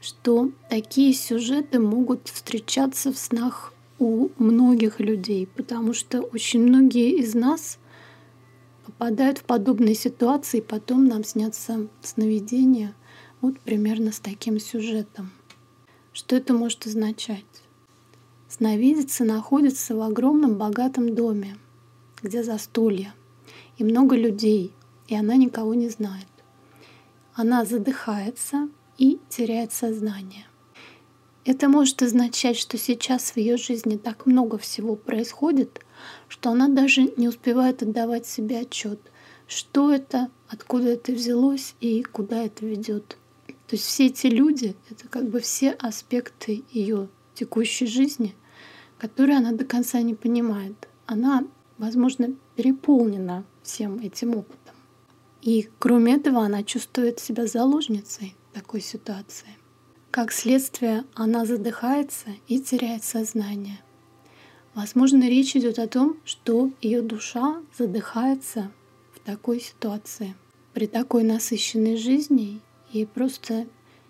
что 0.00 0.50
такие 0.68 1.12
сюжеты 1.12 1.78
могут 1.78 2.28
встречаться 2.28 3.12
в 3.12 3.18
снах 3.18 3.72
у 3.98 4.28
многих 4.38 5.00
людей, 5.00 5.48
потому 5.54 5.94
что 5.94 6.20
очень 6.20 6.60
многие 6.60 7.18
из 7.18 7.34
нас 7.34 7.78
попадают 8.98 9.38
в 9.38 9.44
подобные 9.44 9.94
ситуации, 9.94 10.60
потом 10.60 11.06
нам 11.06 11.24
снятся 11.24 11.88
сновидения 12.02 12.94
вот 13.40 13.58
примерно 13.60 14.12
с 14.12 14.20
таким 14.20 14.58
сюжетом. 14.58 15.32
Что 16.12 16.36
это 16.36 16.54
может 16.54 16.86
означать? 16.86 17.44
Сновидица 18.48 19.24
находится 19.24 19.96
в 19.96 20.00
огромном 20.00 20.56
богатом 20.56 21.14
доме, 21.14 21.56
где 22.22 22.44
застолье, 22.44 23.12
и 23.78 23.84
много 23.84 24.16
людей, 24.16 24.72
и 25.08 25.16
она 25.16 25.34
никого 25.34 25.74
не 25.74 25.88
знает. 25.88 26.28
Она 27.34 27.64
задыхается 27.64 28.68
и 28.96 29.18
теряет 29.28 29.72
сознание. 29.72 30.46
Это 31.44 31.68
может 31.68 32.00
означать, 32.00 32.56
что 32.56 32.78
сейчас 32.78 33.32
в 33.32 33.36
ее 33.36 33.56
жизни 33.56 33.96
так 33.96 34.24
много 34.24 34.56
всего 34.56 34.94
происходит, 34.94 35.80
что 36.28 36.50
она 36.50 36.68
даже 36.68 37.12
не 37.16 37.28
успевает 37.28 37.82
отдавать 37.82 38.26
себе 38.26 38.60
отчет, 38.60 39.00
что 39.46 39.92
это, 39.92 40.30
откуда 40.48 40.88
это 40.90 41.12
взялось 41.12 41.74
и 41.80 42.02
куда 42.02 42.44
это 42.44 42.66
ведет. 42.66 43.16
То 43.46 43.76
есть 43.76 43.84
все 43.84 44.06
эти 44.06 44.26
люди— 44.26 44.76
это 44.90 45.08
как 45.08 45.28
бы 45.28 45.40
все 45.40 45.70
аспекты 45.70 46.64
ее 46.70 47.08
текущей 47.34 47.86
жизни, 47.86 48.34
которые 48.98 49.38
она 49.38 49.52
до 49.52 49.64
конца 49.64 50.00
не 50.02 50.14
понимает. 50.14 50.88
Она, 51.06 51.44
возможно, 51.78 52.34
переполнена 52.56 53.44
всем 53.62 53.98
этим 53.98 54.36
опытом. 54.36 54.74
И 55.42 55.68
кроме 55.78 56.14
этого 56.14 56.44
она 56.44 56.62
чувствует 56.62 57.20
себя 57.20 57.46
заложницей 57.46 58.34
такой 58.52 58.80
ситуации. 58.80 59.58
Как 60.10 60.32
следствие, 60.32 61.04
она 61.14 61.44
задыхается 61.44 62.28
и 62.46 62.60
теряет 62.60 63.04
сознание. 63.04 63.80
Возможно, 64.74 65.28
речь 65.28 65.54
идет 65.54 65.78
о 65.78 65.86
том, 65.86 66.16
что 66.24 66.70
ее 66.82 67.00
душа 67.00 67.62
задыхается 67.78 68.72
в 69.12 69.20
такой 69.20 69.60
ситуации. 69.60 70.34
При 70.72 70.88
такой 70.88 71.22
насыщенной 71.22 71.96
жизни 71.96 72.60
ей 72.90 73.06
просто 73.06 73.66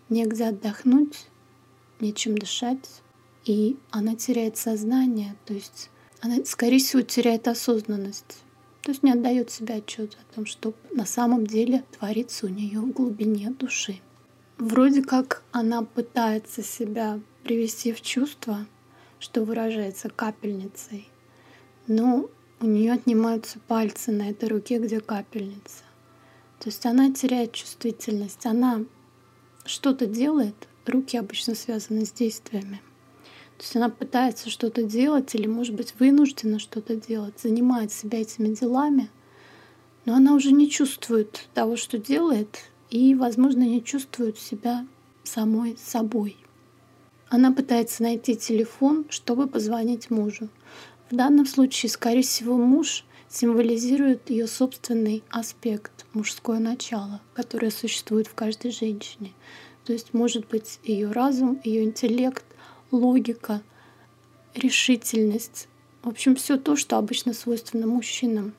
негде 0.09 0.47
отдохнуть, 0.47 1.26
нечем 2.00 2.38
дышать, 2.38 3.02
и 3.44 3.76
она 3.90 4.14
теряет 4.14 4.56
сознание, 4.56 5.37
то 5.44 5.52
есть 5.52 5.90
она, 6.23 6.37
скорее 6.47 6.78
всего, 6.78 7.02
теряет 7.02 7.47
осознанность, 7.47 8.42
то 8.80 8.90
есть 8.90 9.02
не 9.02 9.12
отдает 9.12 9.50
себе 9.50 9.75
отчет 9.75 10.16
о 10.18 10.35
том, 10.35 10.47
что 10.47 10.73
на 10.92 11.04
самом 11.04 11.47
деле 11.47 11.85
творится 11.99 12.47
у 12.47 12.49
нее 12.49 12.80
в 12.80 12.92
глубине 12.92 13.50
души. 13.50 14.00
Вроде 14.56 15.02
как 15.02 15.42
она 15.52 15.83
пытается 15.83 16.62
себя 16.62 17.21
привести 17.42 17.92
в 17.92 18.00
чувство, 18.00 18.66
что 19.25 19.43
выражается 19.43 20.11
капельницей. 20.11 21.09
Но 21.87 22.28
у 22.61 22.66
нее 22.66 22.93
отнимаются 22.93 23.59
пальцы 23.59 24.12
на 24.12 24.28
этой 24.28 24.50
руке, 24.50 24.78
где 24.78 25.00
капельница. 25.00 25.83
То 26.61 26.69
есть 26.69 26.85
она 26.85 27.11
теряет 27.11 27.52
чувствительность, 27.52 28.45
она 28.45 28.85
что-то 29.64 30.04
делает, 30.04 30.54
руки 30.85 31.16
обычно 31.16 31.54
связаны 31.54 32.04
с 32.04 32.12
действиями. 32.12 32.83
То 33.57 33.62
есть 33.62 33.76
она 33.76 33.88
пытается 33.88 34.50
что-то 34.50 34.83
делать 34.83 35.35
или, 35.35 35.47
может 35.47 35.75
быть, 35.75 35.95
вынуждена 35.99 36.59
что-то 36.59 36.95
делать, 36.95 37.40
занимает 37.40 37.93
себя 37.93 38.21
этими 38.21 38.54
делами, 38.54 39.09
но 40.04 40.16
она 40.16 40.35
уже 40.35 40.52
не 40.52 40.69
чувствует 40.69 41.49
того, 41.54 41.76
что 41.76 41.97
делает, 41.97 42.59
и, 42.90 43.14
возможно, 43.14 43.62
не 43.62 43.83
чувствует 43.83 44.38
себя 44.38 44.87
самой 45.23 45.78
собой. 45.83 46.37
Она 47.35 47.50
пытается 47.50 48.05
найти 48.05 48.37
телефон, 48.37 49.07
чтобы 49.09 49.49
позвонить 49.49 50.09
мужу. 50.09 50.49
В 51.11 51.17
данном 51.17 51.47
случае, 51.47 51.91
скорее 51.91 52.23
всего, 52.23 52.57
муж 52.57 53.05
символизирует 53.29 54.31
ее 54.31 54.47
собственный 54.47 55.25
аспект, 55.31 56.07
мужское 56.12 56.61
начало, 56.61 57.21
которое 57.35 57.73
существует 57.73 58.29
в 58.29 58.35
каждой 58.35 58.71
женщине. 58.71 59.33
То 59.85 59.93
есть 59.93 60.14
может 60.14 60.47
быть 60.47 60.79
ее 60.85 61.11
разум, 61.11 61.61
ее 61.64 61.83
интеллект, 61.83 62.45
логика, 62.93 63.62
решительность. 64.55 65.67
В 66.05 66.11
общем, 66.11 66.37
все 66.37 66.57
то, 66.57 66.76
что 66.76 66.99
обычно 66.99 67.33
свойственно 67.33 67.88
мужчинам. 67.88 68.55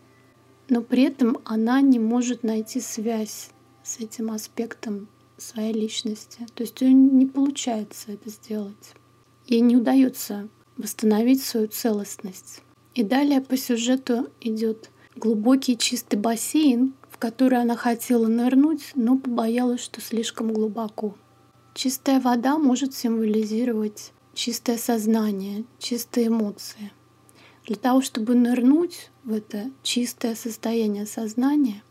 Но 0.67 0.81
при 0.81 1.03
этом 1.03 1.37
она 1.45 1.79
не 1.79 1.99
может 1.99 2.43
найти 2.43 2.81
связь 2.81 3.51
с 3.83 3.99
этим 4.01 4.31
аспектом 4.31 5.07
своей 5.37 5.73
личности. 5.73 6.47
То 6.53 6.63
есть 6.63 6.81
у 6.81 6.87
не 6.87 7.25
получается 7.25 8.11
это 8.11 8.29
сделать. 8.29 8.93
Ей 9.47 9.61
не 9.61 9.77
удается 9.77 10.47
восстановить 10.77 11.43
свою 11.43 11.67
целостность. 11.67 12.61
И 12.93 13.03
далее 13.03 13.41
по 13.41 13.57
сюжету 13.57 14.29
идет 14.41 14.89
глубокий 15.15 15.77
чистый 15.77 16.17
бассейн, 16.17 16.93
в 17.09 17.17
который 17.17 17.61
она 17.61 17.75
хотела 17.75 18.27
нырнуть, 18.27 18.91
но 18.95 19.17
побоялась, 19.17 19.81
что 19.81 20.01
слишком 20.01 20.51
глубоко. 20.51 21.15
Чистая 21.73 22.19
вода 22.19 22.57
может 22.57 22.93
символизировать 22.93 24.11
чистое 24.33 24.77
сознание, 24.77 25.65
чистые 25.79 26.27
эмоции. 26.27 26.91
Для 27.65 27.75
того, 27.75 28.01
чтобы 28.01 28.35
нырнуть 28.35 29.11
в 29.23 29.33
это 29.33 29.71
чистое 29.81 30.35
состояние 30.35 31.05
сознания, 31.05 31.83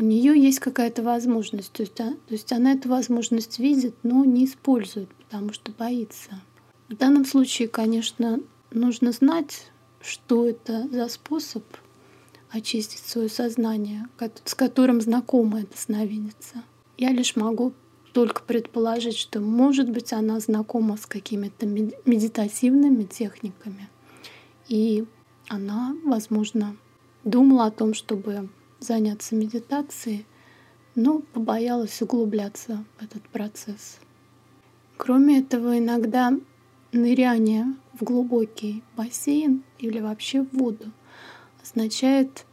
у 0.00 0.04
нее 0.04 0.40
есть 0.40 0.60
какая-то 0.60 1.02
возможность. 1.02 1.72
То 1.72 1.82
есть, 1.82 1.94
то 1.94 2.16
есть 2.30 2.52
она 2.52 2.72
эту 2.72 2.88
возможность 2.88 3.58
видит, 3.58 3.94
но 4.02 4.24
не 4.24 4.46
использует, 4.46 5.10
потому 5.14 5.52
что 5.52 5.72
боится. 5.72 6.40
В 6.88 6.96
данном 6.96 7.26
случае, 7.26 7.68
конечно, 7.68 8.40
нужно 8.70 9.12
знать, 9.12 9.70
что 10.00 10.46
это 10.46 10.88
за 10.88 11.08
способ 11.08 11.64
очистить 12.48 13.04
свое 13.06 13.28
сознание, 13.28 14.08
с 14.44 14.54
которым 14.54 15.00
знакома 15.02 15.60
эта 15.60 15.76
сновидица. 15.76 16.64
Я 16.96 17.10
лишь 17.10 17.36
могу 17.36 17.74
только 18.12 18.42
предположить, 18.42 19.16
что, 19.16 19.40
может 19.40 19.90
быть, 19.90 20.12
она 20.12 20.40
знакома 20.40 20.96
с 20.96 21.06
какими-то 21.06 21.66
медитативными 21.66 23.04
техниками. 23.04 23.88
И 24.66 25.04
она, 25.48 25.94
возможно, 26.04 26.76
думала 27.22 27.66
о 27.66 27.70
том, 27.70 27.94
чтобы 27.94 28.48
заняться 28.80 29.34
медитацией, 29.34 30.26
но 30.94 31.20
побоялась 31.20 32.02
углубляться 32.02 32.84
в 32.98 33.04
этот 33.04 33.22
процесс. 33.28 33.98
Кроме 34.96 35.40
этого, 35.40 35.78
иногда 35.78 36.32
ныряние 36.92 37.74
в 37.94 38.04
глубокий 38.04 38.82
бассейн 38.96 39.62
или 39.78 40.00
вообще 40.00 40.42
в 40.42 40.52
воду 40.52 40.90
означает 41.62 42.44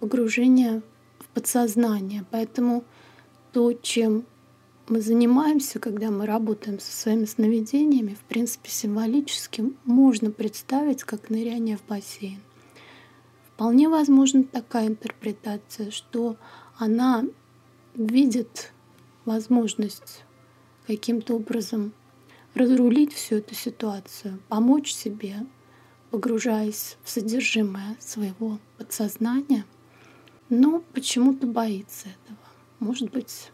погружение 0.00 0.82
в 1.18 1.28
подсознание. 1.28 2.24
Поэтому 2.30 2.84
то, 3.52 3.72
чем 3.72 4.24
мы 4.88 5.00
занимаемся, 5.00 5.78
когда 5.78 6.10
мы 6.10 6.26
работаем 6.26 6.78
со 6.78 6.92
своими 6.92 7.24
сновидениями, 7.24 8.14
в 8.14 8.24
принципе, 8.24 8.68
символически 8.70 9.72
можно 9.84 10.30
представить 10.30 11.04
как 11.04 11.30
ныряние 11.30 11.78
в 11.78 11.86
бассейн. 11.86 12.40
Вполне 13.54 13.88
возможна 13.88 14.42
такая 14.42 14.88
интерпретация, 14.88 15.92
что 15.92 16.36
она 16.76 17.24
видит 17.94 18.72
возможность 19.24 20.24
каким-то 20.88 21.34
образом 21.34 21.92
разрулить 22.54 23.12
всю 23.12 23.36
эту 23.36 23.54
ситуацию, 23.54 24.40
помочь 24.48 24.92
себе, 24.92 25.46
погружаясь 26.10 26.96
в 27.04 27.10
содержимое 27.10 27.96
своего 28.00 28.58
подсознания, 28.76 29.64
но 30.48 30.82
почему-то 30.92 31.46
боится 31.46 32.08
этого. 32.08 32.38
Может 32.80 33.12
быть, 33.12 33.52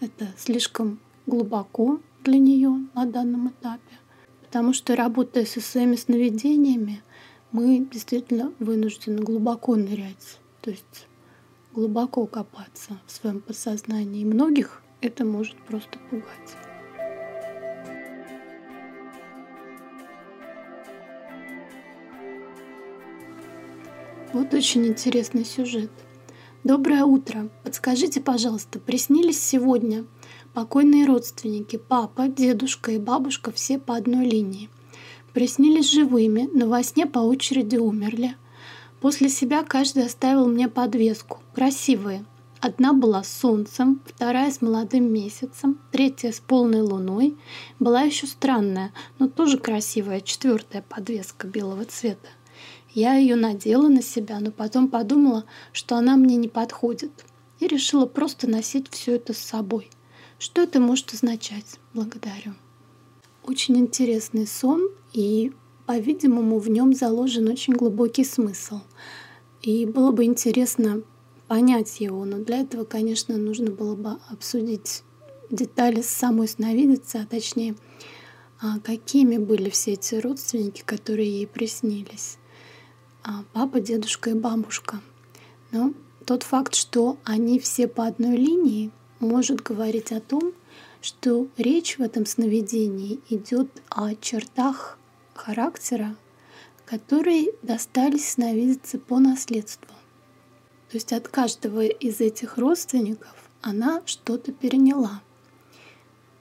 это 0.00 0.28
слишком 0.36 0.98
глубоко 1.26 2.00
для 2.24 2.38
нее 2.38 2.86
на 2.94 3.06
данном 3.06 3.48
этапе, 3.48 3.98
потому 4.42 4.72
что 4.72 4.96
работая 4.96 5.46
со 5.46 5.60
своими 5.60 5.94
сновидениями, 5.94 7.02
мы 7.56 7.86
действительно 7.90 8.52
вынуждены 8.58 9.22
глубоко 9.22 9.76
нырять, 9.76 10.38
то 10.60 10.70
есть 10.70 11.06
глубоко 11.72 12.26
копаться 12.26 12.98
в 13.06 13.10
своем 13.10 13.40
подсознании. 13.40 14.20
И 14.20 14.24
многих 14.26 14.82
это 15.00 15.24
может 15.24 15.56
просто 15.62 15.98
пугать. 16.10 16.26
Вот 24.34 24.52
очень 24.52 24.86
интересный 24.86 25.46
сюжет. 25.46 25.90
Доброе 26.62 27.04
утро. 27.04 27.48
Подскажите, 27.64 28.20
пожалуйста, 28.20 28.78
приснились 28.78 29.42
сегодня 29.42 30.04
покойные 30.52 31.06
родственники, 31.06 31.76
папа, 31.78 32.28
дедушка 32.28 32.92
и 32.92 32.98
бабушка 32.98 33.50
все 33.50 33.78
по 33.78 33.96
одной 33.96 34.26
линии. 34.26 34.68
Приснились 35.36 35.90
живыми, 35.90 36.48
но 36.54 36.66
во 36.66 36.82
сне 36.82 37.04
по 37.04 37.18
очереди 37.18 37.76
умерли. 37.76 38.36
После 39.02 39.28
себя 39.28 39.64
каждый 39.64 40.06
оставил 40.06 40.48
мне 40.48 40.66
подвеску. 40.66 41.40
Красивые. 41.54 42.24
Одна 42.60 42.94
была 42.94 43.22
с 43.22 43.30
солнцем, 43.40 44.00
вторая 44.06 44.50
с 44.50 44.62
молодым 44.62 45.12
месяцем, 45.12 45.78
третья 45.92 46.32
с 46.32 46.40
полной 46.40 46.80
луной. 46.80 47.36
Была 47.78 48.00
еще 48.00 48.26
странная, 48.26 48.94
но 49.18 49.28
тоже 49.28 49.58
красивая 49.58 50.22
четвертая 50.22 50.80
подвеска 50.80 51.46
белого 51.46 51.84
цвета. 51.84 52.28
Я 52.94 53.16
ее 53.16 53.36
надела 53.36 53.88
на 53.88 54.00
себя, 54.00 54.40
но 54.40 54.50
потом 54.50 54.88
подумала, 54.88 55.44
что 55.72 55.96
она 55.96 56.16
мне 56.16 56.36
не 56.36 56.48
подходит, 56.48 57.26
и 57.60 57.66
решила 57.66 58.06
просто 58.06 58.48
носить 58.48 58.88
все 58.90 59.16
это 59.16 59.34
с 59.34 59.38
собой. 59.38 59.90
Что 60.38 60.62
это 60.62 60.80
может 60.80 61.12
означать? 61.12 61.78
Благодарю. 61.92 62.54
Очень 63.46 63.78
интересный 63.78 64.46
сон, 64.46 64.88
и, 65.12 65.52
по-видимому, 65.86 66.58
в 66.58 66.68
нем 66.68 66.92
заложен 66.92 67.48
очень 67.48 67.74
глубокий 67.74 68.24
смысл. 68.24 68.80
И 69.62 69.86
было 69.86 70.10
бы 70.10 70.24
интересно 70.24 71.02
понять 71.46 72.00
его, 72.00 72.24
но 72.24 72.38
для 72.38 72.60
этого, 72.60 72.84
конечно, 72.84 73.36
нужно 73.36 73.70
было 73.70 73.94
бы 73.94 74.18
обсудить 74.28 75.04
детали 75.50 76.00
с 76.02 76.08
самой 76.08 76.48
сновидицей, 76.48 77.22
а 77.22 77.26
точнее, 77.26 77.76
а 78.60 78.80
какими 78.80 79.38
были 79.38 79.70
все 79.70 79.92
эти 79.92 80.16
родственники, 80.16 80.82
которые 80.84 81.30
ей 81.30 81.46
приснились. 81.46 82.38
А, 83.22 83.44
папа, 83.52 83.80
дедушка 83.80 84.30
и 84.30 84.34
бабушка. 84.34 85.00
Но 85.70 85.94
тот 86.24 86.42
факт, 86.42 86.74
что 86.74 87.16
они 87.22 87.60
все 87.60 87.86
по 87.86 88.06
одной 88.06 88.36
линии, 88.36 88.90
может 89.20 89.62
говорить 89.62 90.10
о 90.10 90.20
том, 90.20 90.52
что 91.00 91.48
речь 91.56 91.98
в 91.98 92.02
этом 92.02 92.26
сновидении 92.26 93.20
идет 93.28 93.68
о 93.88 94.14
чертах 94.14 94.98
характера, 95.34 96.16
которые 96.84 97.52
достались 97.62 98.30
сновидице 98.30 98.98
по 98.98 99.18
наследству. 99.18 99.94
То 100.90 100.96
есть 100.96 101.12
от 101.12 101.28
каждого 101.28 101.84
из 101.84 102.20
этих 102.20 102.58
родственников 102.58 103.50
она 103.60 104.02
что-то 104.06 104.52
переняла. 104.52 105.22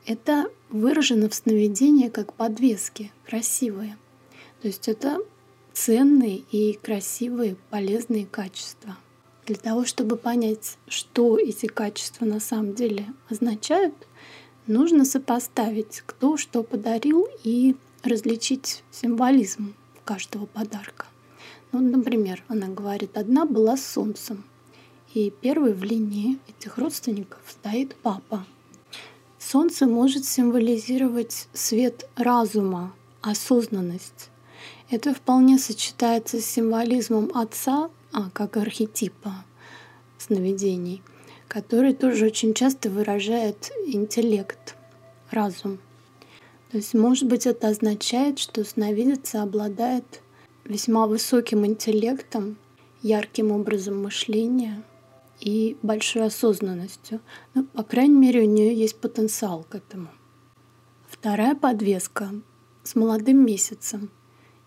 Это 0.05 0.51
выражено 0.69 1.29
в 1.29 1.33
сновидении 1.33 2.09
как 2.09 2.33
подвески, 2.33 3.11
красивые. 3.25 3.97
То 4.61 4.67
есть 4.67 4.87
это 4.87 5.19
ценные 5.73 6.37
и 6.51 6.73
красивые, 6.73 7.57
полезные 7.69 8.25
качества. 8.25 8.97
Для 9.45 9.55
того, 9.55 9.85
чтобы 9.85 10.15
понять, 10.15 10.77
что 10.87 11.37
эти 11.37 11.65
качества 11.67 12.25
на 12.25 12.39
самом 12.39 12.73
деле 12.75 13.07
означают, 13.29 13.93
нужно 14.67 15.05
сопоставить, 15.05 16.03
кто 16.05 16.37
что 16.37 16.63
подарил 16.63 17.27
и 17.43 17.75
различить 18.03 18.83
символизм 18.91 19.73
каждого 20.03 20.45
подарка. 20.45 21.05
Ну, 21.71 21.79
например, 21.79 22.43
она 22.47 22.67
говорит, 22.67 23.17
одна 23.17 23.45
была 23.45 23.77
с 23.77 23.85
солнцем, 23.85 24.43
и 25.13 25.33
первый 25.41 25.73
в 25.73 25.83
линии 25.83 26.39
этих 26.47 26.77
родственников 26.77 27.39
стоит 27.47 27.95
папа. 27.95 28.45
Солнце 29.39 29.85
может 29.87 30.25
символизировать 30.25 31.47
свет 31.53 32.07
разума, 32.15 32.93
осознанность, 33.21 34.29
это 34.89 35.15
вполне 35.15 35.57
сочетается 35.57 36.39
с 36.39 36.45
символизмом 36.45 37.31
отца, 37.33 37.89
а, 38.13 38.29
как 38.29 38.55
архетипа 38.57 39.33
сновидений, 40.19 41.01
который 41.47 41.93
тоже 41.93 42.25
очень 42.25 42.53
часто 42.53 42.89
выражает 42.89 43.71
интеллект, 43.85 44.75
разум. 45.31 45.79
То 46.71 46.77
есть, 46.77 46.93
может 46.93 47.27
быть, 47.27 47.45
это 47.45 47.69
означает, 47.69 48.39
что 48.39 48.63
сновидица 48.63 49.43
обладает 49.43 50.21
весьма 50.63 51.07
высоким 51.07 51.65
интеллектом, 51.65 52.57
ярким 53.01 53.51
образом 53.51 54.01
мышления 54.01 54.83
и 55.39 55.77
большой 55.81 56.25
осознанностью. 56.25 57.21
Ну, 57.53 57.63
по 57.65 57.83
крайней 57.83 58.17
мере, 58.17 58.41
у 58.41 58.49
нее 58.49 58.75
есть 58.75 58.97
потенциал 58.97 59.65
к 59.69 59.75
этому. 59.75 60.09
Вторая 61.07 61.55
подвеска 61.55 62.31
с 62.83 62.95
молодым 62.95 63.45
месяцем— 63.45 64.09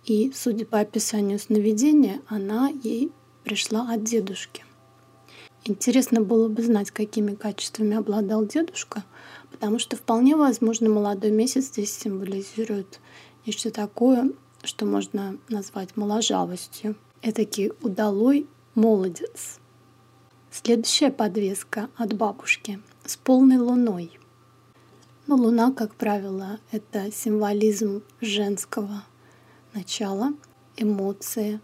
и, 0.08 0.32
судя 0.34 0.64
по 0.64 0.80
описанию 0.80 1.38
сновидения, 1.38 2.22
она 2.28 2.70
ей 2.70 3.12
пришла 3.44 3.92
от 3.92 4.04
дедушки. 4.04 4.64
Интересно 5.64 6.20
было 6.20 6.48
бы 6.48 6.62
знать, 6.62 6.90
какими 6.90 7.34
качествами 7.34 7.96
обладал 7.96 8.46
дедушка, 8.46 9.04
потому 9.50 9.78
что 9.78 9.96
вполне 9.96 10.36
возможно 10.36 10.88
молодой 10.88 11.30
месяц 11.30 11.66
здесь 11.66 11.96
символизирует 11.96 13.00
нечто 13.44 13.70
такое, 13.70 14.32
что 14.62 14.86
можно 14.86 15.36
назвать 15.48 15.96
моложавостью. 15.96 16.96
Этакий 17.22 17.72
удалой 17.82 18.46
молодец. 18.74 19.58
Следующая 20.50 21.10
подвеска 21.10 21.88
от 21.96 22.14
бабушки 22.14 22.80
с 23.04 23.16
полной 23.16 23.58
луной. 23.58 24.18
Но 25.26 25.36
ну, 25.36 25.44
луна, 25.44 25.72
как 25.72 25.94
правило, 25.94 26.58
это 26.72 27.12
символизм 27.12 28.02
женского 28.20 29.04
начала, 29.74 30.32
эмоции. 30.76 31.60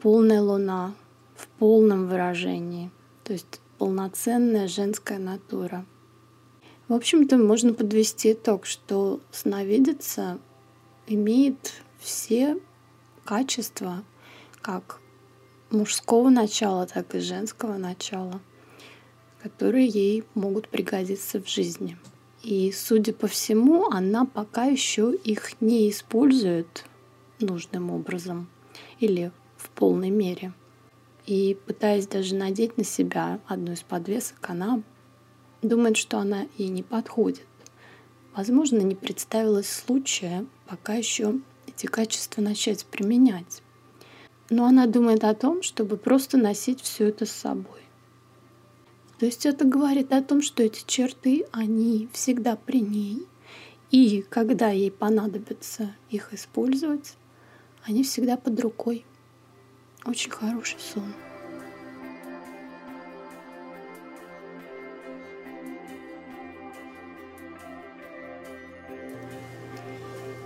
Полная 0.00 0.40
луна 0.40 0.94
в 1.34 1.48
полном 1.58 2.08
выражении, 2.08 2.90
то 3.24 3.32
есть 3.32 3.60
полноценная 3.78 4.68
женская 4.68 5.18
натура. 5.18 5.84
В 6.86 6.92
общем-то, 6.92 7.38
можно 7.38 7.72
подвести 7.72 8.32
итог, 8.32 8.66
что 8.66 9.20
сновидица 9.32 10.38
имеет 11.06 11.82
все 11.98 12.58
качества, 13.24 14.04
как 14.60 15.00
мужского 15.70 16.28
начала, 16.28 16.86
так 16.86 17.14
и 17.14 17.20
женского 17.20 17.78
начала, 17.78 18.40
которые 19.42 19.86
ей 19.86 20.24
могут 20.34 20.68
пригодиться 20.68 21.40
в 21.40 21.48
жизни. 21.48 21.96
И, 22.42 22.70
судя 22.72 23.14
по 23.14 23.26
всему, 23.26 23.88
она 23.90 24.26
пока 24.26 24.66
еще 24.66 25.14
их 25.14 25.60
не 25.62 25.88
использует 25.88 26.84
нужным 27.40 27.90
образом 27.90 28.48
или 29.00 29.32
в 29.56 29.70
полной 29.70 30.10
мере. 30.10 30.52
И 31.26 31.56
пытаясь 31.66 32.06
даже 32.06 32.34
надеть 32.34 32.76
на 32.76 32.84
себя 32.84 33.40
одну 33.46 33.72
из 33.72 33.82
подвесок, 33.82 34.38
она 34.48 34.82
думает, 35.62 35.96
что 35.96 36.18
она 36.18 36.46
ей 36.58 36.68
не 36.68 36.82
подходит. 36.82 37.46
Возможно, 38.36 38.78
не 38.78 38.94
представилось 38.94 39.70
случая 39.70 40.44
пока 40.66 40.94
еще 40.94 41.34
эти 41.66 41.86
качества 41.86 42.42
начать 42.42 42.84
применять. 42.84 43.62
Но 44.50 44.66
она 44.66 44.86
думает 44.86 45.24
о 45.24 45.34
том, 45.34 45.62
чтобы 45.62 45.96
просто 45.96 46.36
носить 46.36 46.80
все 46.80 47.08
это 47.08 47.24
с 47.24 47.30
собой. 47.30 47.80
То 49.18 49.26
есть 49.26 49.46
это 49.46 49.64
говорит 49.64 50.12
о 50.12 50.22
том, 50.22 50.42
что 50.42 50.62
эти 50.62 50.84
черты, 50.86 51.46
они 51.52 52.08
всегда 52.12 52.56
при 52.56 52.80
ней. 52.80 53.26
И 53.90 54.22
когда 54.28 54.70
ей 54.70 54.90
понадобится 54.90 55.94
их 56.10 56.34
использовать, 56.34 57.14
они 57.84 58.02
всегда 58.02 58.36
под 58.36 58.58
рукой. 58.60 59.04
Очень 60.06 60.30
хороший 60.30 60.78
сон. 60.78 61.14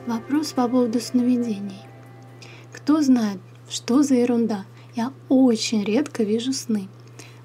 Вопрос 0.07 0.53
по 0.53 0.69
поводу 0.69 1.01
сновидений. 1.01 1.83
Кто 2.73 3.03
знает, 3.03 3.41
что 3.69 4.03
за 4.03 4.15
ерунда? 4.15 4.65
Я 4.95 5.13
очень 5.29 5.85
редко 5.85 6.23
вижу 6.23 6.53
сны. 6.53 6.89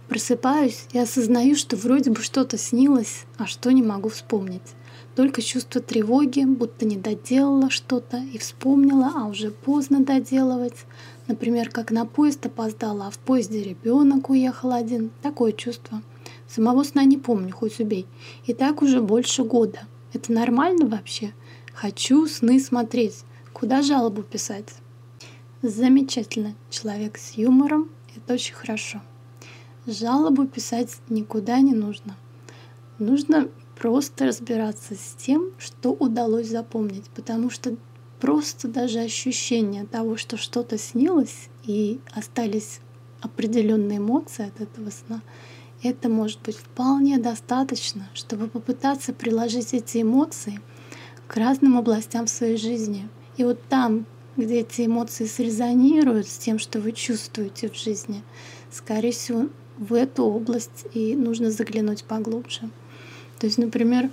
Просыпаюсь 0.07 0.85
и 0.93 0.99
осознаю, 0.99 1.55
что 1.55 1.75
вроде 1.75 2.11
бы 2.11 2.21
что-то 2.21 2.57
снилось, 2.57 3.25
а 3.37 3.47
что 3.47 3.71
не 3.71 3.81
могу 3.81 4.09
вспомнить. 4.09 4.61
Только 5.15 5.43
чувство 5.43 5.79
тревоги, 5.79 6.43
будто 6.43 6.85
не 6.85 6.97
доделала 6.97 7.69
что-то 7.69 8.17
и 8.17 8.39
вспомнила, 8.39 9.11
а 9.15 9.25
уже 9.25 9.51
поздно 9.51 9.99
доделывать. 9.99 10.85
Например, 11.27 11.69
как 11.69 11.91
на 11.91 12.05
поезд 12.05 12.45
опоздала, 12.45 13.07
а 13.07 13.11
в 13.11 13.19
поезде 13.19 13.63
ребенок 13.63 14.29
уехал 14.31 14.71
один. 14.71 15.11
Такое 15.21 15.51
чувство. 15.51 16.01
Самого 16.47 16.83
сна 16.83 17.03
не 17.03 17.17
помню, 17.17 17.53
хоть 17.53 17.79
убей. 17.79 18.07
И 18.45 18.53
так 18.53 18.81
уже 18.81 19.01
больше 19.01 19.43
года. 19.43 19.81
Это 20.13 20.31
нормально 20.31 20.87
вообще? 20.87 21.33
Хочу 21.73 22.27
сны 22.27 22.59
смотреть. 22.59 23.23
Куда 23.53 23.83
жалобу 23.83 24.23
писать? 24.23 24.73
Замечательно. 25.61 26.55
Человек 26.71 27.17
с 27.17 27.37
юмором— 27.37 27.89
это 28.15 28.33
очень 28.33 28.55
хорошо. 28.55 29.01
Жалобу 29.85 30.47
писать 30.47 30.97
никуда 31.09 31.59
не 31.59 31.73
нужно. 31.73 32.15
Нужно 32.99 33.49
просто 33.83 34.27
разбираться 34.27 34.95
с 34.95 35.13
тем, 35.17 35.51
что 35.57 35.91
удалось 35.91 36.47
запомнить, 36.47 37.03
потому 37.13 37.49
что 37.49 37.75
просто 38.21 38.69
даже 38.69 38.99
ощущение 38.99 39.85
того, 39.85 40.15
что 40.15 40.37
что-то 40.37 40.77
снилось 40.77 41.49
и 41.65 41.99
остались 42.15 42.79
определенные 43.19 43.97
эмоции 43.97 44.47
от 44.47 44.61
этого 44.61 44.89
сна, 44.89 45.21
это 45.81 46.07
может 46.07 46.39
быть 46.43 46.55
вполне 46.55 47.17
достаточно, 47.17 48.09
чтобы 48.13 48.47
попытаться 48.47 49.11
приложить 49.11 49.73
эти 49.73 50.01
эмоции 50.01 50.61
к 51.27 51.35
разным 51.35 51.77
областям 51.77 52.25
своей 52.27 52.55
жизни. 52.55 53.09
И 53.35 53.43
вот 53.43 53.61
там, 53.67 54.05
где 54.37 54.61
эти 54.61 54.85
эмоции 54.85 55.25
срезонируют 55.25 56.29
с 56.29 56.37
тем, 56.37 56.57
что 56.57 56.79
вы 56.79 56.93
чувствуете 56.93 57.69
в 57.69 57.75
жизни, 57.75 58.23
скорее 58.71 59.11
всего, 59.11 59.49
в 59.77 59.93
эту 59.93 60.23
область 60.23 60.85
и 60.93 61.17
нужно 61.17 61.51
заглянуть 61.51 62.05
поглубже. 62.05 62.69
То 63.39 63.47
есть, 63.47 63.57
например, 63.57 64.09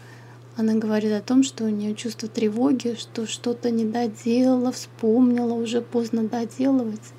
она 0.56 0.74
говорит 0.74 1.12
о 1.12 1.20
том, 1.20 1.42
что 1.42 1.64
у 1.64 1.68
нее 1.68 1.94
чувство 1.94 2.28
тревоги, 2.28 2.96
что 2.98 3.26
что-то 3.26 3.70
не 3.70 3.84
доделала, 3.84 4.72
вспомнила, 4.72 5.54
уже 5.54 5.80
поздно 5.80 6.24
доделывать. 6.24 7.12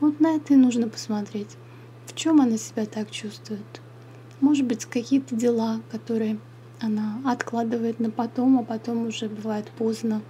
Вот 0.00 0.20
на 0.20 0.36
это 0.36 0.54
и 0.54 0.56
нужно 0.56 0.88
посмотреть. 0.88 1.56
В 2.06 2.14
чем 2.14 2.40
она 2.40 2.56
себя 2.56 2.86
так 2.86 3.10
чувствует? 3.10 3.82
Может 4.40 4.66
быть, 4.66 4.84
какие-то 4.84 5.34
дела, 5.34 5.80
которые 5.90 6.38
она 6.80 7.20
откладывает 7.24 7.98
на 7.98 8.10
потом, 8.10 8.58
а 8.58 8.62
потом 8.62 9.08
уже 9.08 9.28
бывает 9.28 9.66
поздно. 9.76 10.22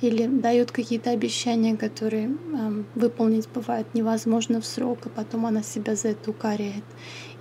Или 0.00 0.26
дает 0.26 0.72
какие-то 0.72 1.10
обещания, 1.10 1.76
которые 1.76 2.30
э, 2.30 2.82
выполнить 2.96 3.48
бывает 3.48 3.86
невозможно 3.94 4.60
в 4.60 4.66
срок, 4.66 4.98
а 5.04 5.08
потом 5.08 5.46
она 5.46 5.62
себя 5.62 5.94
за 5.94 6.08
это 6.08 6.30
укоряет. 6.30 6.84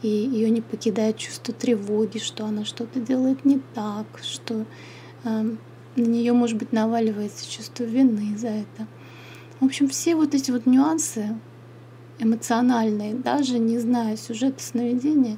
И 0.02 0.08
ее 0.08 0.50
не 0.50 0.62
покидает 0.62 1.18
чувство 1.18 1.54
тревоги, 1.54 2.18
что 2.18 2.46
она 2.46 2.66
что-то 2.66 3.00
делает 3.00 3.46
не 3.46 3.60
так, 3.74 4.06
что 4.24 4.66
э, 5.24 5.56
на 5.96 6.02
нее, 6.02 6.34
может 6.34 6.58
быть, 6.58 6.72
наваливается 6.72 7.50
чувство 7.50 7.84
вины 7.84 8.38
за 8.38 8.48
это. 8.48 8.88
В 9.60 9.66
общем, 9.66 9.88
все 9.88 10.16
вот 10.16 10.34
эти 10.34 10.50
вот 10.50 10.66
нюансы 10.66 11.36
эмоциональные, 12.20 13.16
даже 13.16 13.60
не 13.60 13.80
зная 13.80 14.16
сюжета 14.16 14.64
сновидения, 14.64 15.38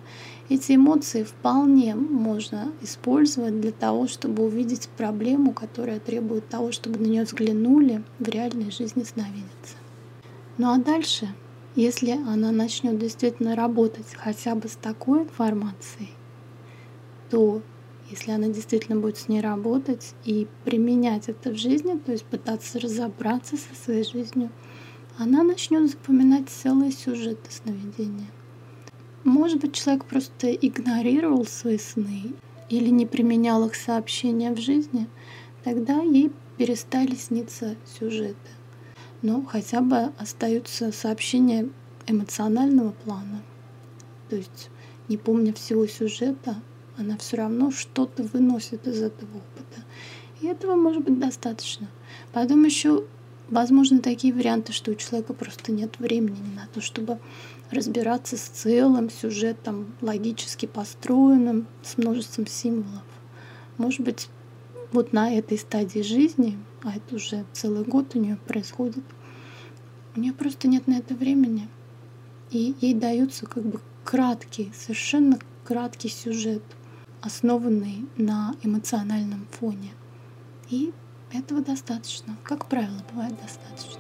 эти 0.50 0.76
эмоции 0.76 1.24
вполне 1.24 1.96
можно 1.96 2.72
использовать 2.82 3.60
для 3.62 3.72
того, 3.72 4.08
чтобы 4.08 4.44
увидеть 4.44 4.90
проблему, 4.98 5.54
которая 5.54 6.00
требует 6.00 6.48
того, 6.50 6.72
чтобы 6.72 7.00
на 7.00 7.06
нее 7.06 7.24
взглянули 7.24 8.04
в 8.20 8.28
реальной 8.28 8.70
жизни 8.70 9.04
сновидицы. 9.04 9.78
Ну 10.58 10.72
а 10.72 10.78
дальше, 10.78 11.34
если 11.76 12.12
она 12.12 12.52
начнет 12.52 12.98
действительно 13.00 13.56
работать 13.56 14.14
хотя 14.16 14.56
бы 14.56 14.68
с 14.68 14.76
такой 14.76 15.24
информацией, 15.24 16.12
то 17.30 17.62
если 18.10 18.32
она 18.32 18.48
действительно 18.50 19.00
будет 19.00 19.18
с 19.18 19.28
ней 19.28 19.42
работать 19.42 20.14
и 20.24 20.48
применять 20.66 21.30
это 21.30 21.50
в 21.50 21.58
жизни, 21.58 21.98
то 21.98 22.12
есть 22.12 22.26
пытаться 22.26 22.80
разобраться 22.80 23.58
со 23.58 23.76
своей 23.82 24.04
жизнью, 24.04 24.52
она 25.18 25.44
начнет 25.44 25.90
запоминать 25.90 26.50
целые 26.50 26.92
сюжеты 26.92 27.50
сновидения. 27.50 28.30
Может 29.24 29.62
быть, 29.62 29.74
человек 29.74 30.06
просто 30.06 30.52
игнорировал 30.52 31.46
свои 31.46 31.78
сны 31.78 32.34
или 32.70 32.90
не 32.90 33.06
применял 33.06 33.66
их 33.66 33.76
сообщения 33.76 34.52
в 34.52 34.60
жизни, 34.60 35.08
тогда 35.64 36.02
ей 36.02 36.32
перестали 36.58 37.16
сниться 37.16 37.76
сюжеты. 38.00 38.36
Но 39.24 39.42
хотя 39.44 39.82
бы 39.82 40.12
остаются 40.20 40.92
сообщения 40.92 41.70
эмоционального 42.08 42.92
плана. 42.92 43.42
То 44.30 44.36
есть, 44.36 44.70
не 45.08 45.18
помня 45.18 45.54
всего 45.54 45.88
сюжета, 45.88 46.62
она 46.98 47.18
все 47.18 47.38
равно 47.38 47.72
что-то 47.72 48.24
выносит 48.24 48.86
из 48.86 49.02
этого 49.02 49.38
опыта. 49.38 49.84
И 50.42 50.48
этого 50.48 50.76
может 50.76 51.04
быть 51.06 51.20
достаточно. 51.20 51.88
Потом 52.34 52.66
еще 52.66 53.06
возможны 53.50 54.00
такие 54.00 54.34
варианты, 54.34 54.74
что 54.74 54.92
у 54.92 54.96
человека 54.96 55.34
просто 55.34 55.72
нет 55.72 56.00
времени 56.00 56.54
на 56.54 56.68
то, 56.74 56.82
чтобы 56.82 57.18
разбираться 57.72 58.36
с 58.36 58.42
целым 58.42 59.10
сюжетом, 59.10 59.94
логически 60.02 60.66
построенным, 60.66 61.66
с 61.82 61.98
множеством 61.98 62.46
символов. 62.46 63.04
Может 63.78 64.02
быть, 64.02 64.28
вот 64.94 65.12
на 65.12 65.34
этой 65.34 65.58
стадии 65.58 66.02
жизни, 66.02 66.58
а 66.84 66.96
это 66.96 67.16
уже 67.16 67.46
целый 67.52 67.84
год 67.84 68.16
у 68.16 68.20
нее 68.20 68.38
происходит, 68.48 69.04
у 70.16 70.20
нее 70.20 70.34
просто 70.34 70.68
нет 70.68 70.88
на 70.88 71.00
это 71.00 71.16
времени. 71.16 71.68
И 72.52 72.76
ей 72.80 72.94
даются 72.94 73.48
как 73.48 73.64
бы 73.64 73.82
краткий, 74.04 74.72
совершенно 74.76 75.40
краткий 75.64 76.10
сюжет, 76.10 76.64
основанный 77.22 78.06
на 78.16 78.56
эмоциональном 78.62 79.48
фоне. 79.50 79.92
И 80.70 80.94
этого 81.32 81.62
достаточно. 81.62 82.38
Как 82.44 82.70
правило, 82.70 83.04
бывает 83.12 83.34
достаточно. 83.42 84.00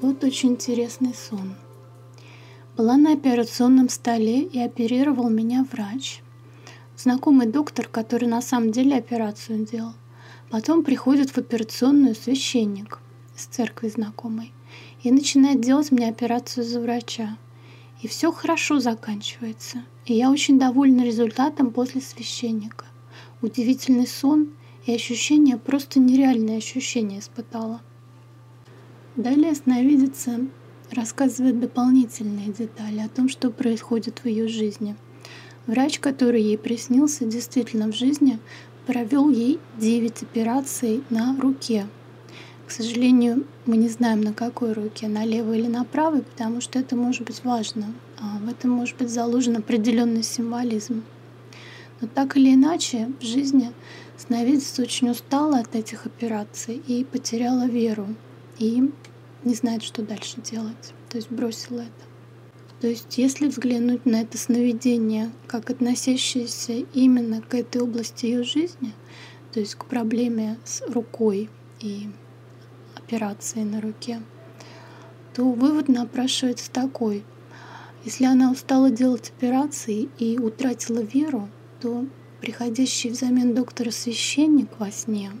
Вот 0.00 0.22
очень 0.22 0.50
интересный 0.50 1.12
сон– 1.12 1.54
была 2.78 2.96
на 2.96 3.14
операционном 3.14 3.88
столе 3.88 4.44
и 4.44 4.60
оперировал 4.60 5.28
меня 5.28 5.66
врач. 5.68 6.22
Знакомый 6.96 7.48
доктор, 7.48 7.88
который 7.88 8.28
на 8.28 8.40
самом 8.40 8.70
деле 8.70 8.96
операцию 8.96 9.66
делал. 9.66 9.94
Потом 10.48 10.84
приходит 10.84 11.30
в 11.30 11.38
операционную 11.38 12.14
священник 12.14 13.00
из 13.36 13.46
церкви 13.46 13.88
знакомой 13.88 14.52
и 15.02 15.10
начинает 15.10 15.60
делать 15.60 15.90
мне 15.90 16.08
операцию 16.08 16.62
за 16.62 16.78
врача. 16.78 17.36
И 18.00 18.06
все 18.06 18.30
хорошо 18.30 18.78
заканчивается. 18.78 19.82
И 20.06 20.14
я 20.14 20.30
очень 20.30 20.56
довольна 20.56 21.02
результатом 21.04 21.72
после 21.72 22.00
священника. 22.00 22.84
Удивительный 23.42 24.06
сон 24.06 24.50
и 24.86 24.94
ощущение, 24.94 25.56
просто 25.56 25.98
нереальное 25.98 26.58
ощущение 26.58 27.18
испытала. 27.18 27.80
Далее 29.16 29.56
сновидица 29.56 30.46
рассказывает 30.90 31.60
дополнительные 31.60 32.52
детали 32.52 33.00
о 33.00 33.08
том, 33.08 33.28
что 33.28 33.50
происходит 33.50 34.20
в 34.20 34.26
ее 34.26 34.48
жизни. 34.48 34.96
Врач, 35.66 35.98
который 35.98 36.42
ей 36.42 36.58
приснился, 36.58 37.26
действительно 37.26 37.92
в 37.92 37.94
жизни 37.94 38.38
провел 38.86 39.28
ей 39.28 39.60
9 39.78 40.22
операций 40.22 41.02
на 41.10 41.36
руке. 41.38 41.86
К 42.66 42.70
сожалению, 42.70 43.46
мы 43.66 43.76
не 43.76 43.88
знаем, 43.88 44.20
на 44.20 44.32
какой 44.32 44.72
руке, 44.72 45.08
на 45.08 45.24
левой 45.24 45.58
или 45.58 45.68
на 45.68 45.84
правой, 45.84 46.22
потому 46.22 46.60
что 46.60 46.78
это 46.78 46.96
может 46.96 47.26
быть 47.26 47.44
важно. 47.44 47.92
А 48.18 48.38
в 48.38 48.48
этом 48.48 48.70
может 48.70 48.96
быть 48.96 49.10
заложен 49.10 49.56
определенный 49.56 50.22
символизм. 50.22 51.02
Но 52.00 52.08
так 52.08 52.36
или 52.36 52.54
иначе, 52.54 53.10
в 53.20 53.24
жизни 53.24 53.72
сновидец 54.16 54.78
очень 54.78 55.10
устала 55.10 55.58
от 55.58 55.74
этих 55.74 56.06
операций 56.06 56.82
и 56.86 57.04
потеряла 57.04 57.66
веру. 57.66 58.06
И 58.58 58.90
не 59.44 59.54
знает, 59.54 59.82
что 59.82 60.02
дальше 60.02 60.40
делать. 60.40 60.94
То 61.08 61.16
есть 61.16 61.30
бросила 61.30 61.80
это. 61.80 62.08
То 62.80 62.86
есть 62.86 63.18
если 63.18 63.48
взглянуть 63.48 64.06
на 64.06 64.20
это 64.20 64.38
сновидение 64.38 65.32
как 65.46 65.70
относящееся 65.70 66.74
именно 66.94 67.42
к 67.42 67.54
этой 67.54 67.82
области 67.82 68.26
ее 68.26 68.44
жизни, 68.44 68.92
то 69.52 69.60
есть 69.60 69.74
к 69.74 69.86
проблеме 69.86 70.58
с 70.64 70.82
рукой 70.88 71.50
и 71.80 72.08
операцией 72.94 73.64
на 73.64 73.80
руке, 73.80 74.22
то 75.34 75.44
вывод 75.50 75.88
напрашивается 75.88 76.70
такой. 76.70 77.24
Если 78.04 78.24
она 78.24 78.52
устала 78.52 78.90
делать 78.90 79.32
операции 79.36 80.08
и 80.18 80.38
утратила 80.38 81.00
веру, 81.00 81.48
то 81.80 82.06
приходящий 82.40 83.10
взамен 83.10 83.54
доктора 83.54 83.90
священник 83.90 84.68
во 84.78 84.90
сне 84.92 85.32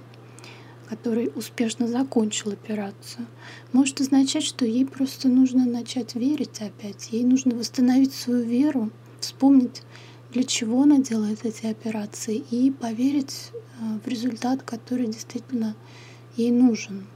который 0.88 1.30
успешно 1.34 1.86
закончил 1.86 2.52
операцию, 2.52 3.26
может 3.72 4.00
означать, 4.00 4.44
что 4.44 4.64
ей 4.64 4.86
просто 4.86 5.28
нужно 5.28 5.66
начать 5.66 6.14
верить 6.14 6.60
опять. 6.60 7.10
Ей 7.12 7.24
нужно 7.24 7.54
восстановить 7.54 8.14
свою 8.14 8.44
веру, 8.44 8.90
вспомнить, 9.20 9.82
для 10.32 10.44
чего 10.44 10.82
она 10.82 10.98
делает 10.98 11.44
эти 11.44 11.66
операции, 11.66 12.42
и 12.50 12.70
поверить 12.70 13.50
э, 13.52 13.98
в 14.04 14.08
результат, 14.08 14.62
который 14.62 15.06
действительно 15.06 15.76
ей 16.36 16.50
нужен. 16.50 17.06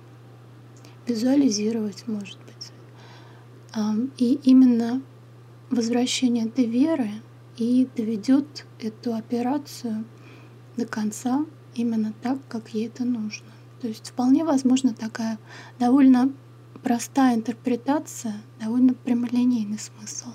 Визуализировать, 1.07 2.07
может 2.07 2.39
быть. 2.47 2.53
И 4.19 4.39
именно 4.45 5.03
возвращение 5.71 6.47
этой 6.47 6.67
веры 6.67 7.11
и 7.57 7.89
доведет 7.97 8.67
эту 8.79 9.15
операцию 9.15 10.05
до 10.77 10.87
конца 10.87 11.45
именно 11.75 12.13
так, 12.23 12.39
как 12.49 12.69
ей 12.75 12.87
это 12.87 13.05
нужно. 13.05 13.49
То 13.83 13.89
есть 13.89 14.11
вполне 14.11 14.45
возможно 14.45 14.95
такая 14.95 15.41
довольно 15.81 16.33
простая 16.85 17.35
интерпретация, 17.35 18.41
довольно 18.61 18.95
прямолинейный 18.95 19.81
смысл. 19.81 20.29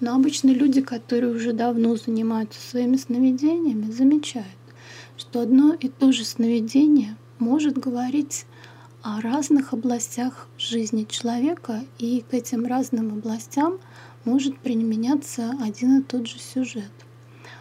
Но 0.00 0.14
обычно 0.14 0.50
люди, 0.50 0.82
которые 0.82 1.34
уже 1.34 1.54
давно 1.54 1.96
занимаются 1.96 2.60
своими 2.60 2.96
сновидениями, 2.96 3.90
замечают, 3.90 4.46
что 5.16 5.40
одно 5.40 5.72
и 5.72 5.88
то 5.88 6.12
же 6.12 6.24
сновидение 6.26 7.16
может 7.38 7.78
говорить 7.78 8.44
о 9.00 9.22
разных 9.22 9.72
областях 9.72 10.46
жизни 10.58 11.06
человека, 11.08 11.84
и 11.98 12.22
к 12.30 12.34
этим 12.34 12.66
разным 12.66 13.14
областям 13.14 13.78
может 14.26 14.58
применяться 14.58 15.54
один 15.58 16.00
и 16.00 16.02
тот 16.02 16.26
же 16.26 16.38
сюжет. 16.38 16.92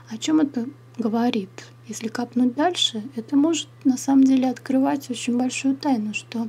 О 0.09 0.17
чем 0.17 0.41
это 0.41 0.67
говорит? 0.97 1.49
Если 1.89 2.07
копнуть 2.07 2.53
дальше, 2.53 3.01
это 3.15 3.35
может 3.35 3.67
на 3.83 3.97
самом 3.97 4.23
деле 4.23 4.47
открывать 4.47 5.09
очень 5.09 5.35
большую 5.35 5.75
тайну, 5.75 6.13
что 6.13 6.47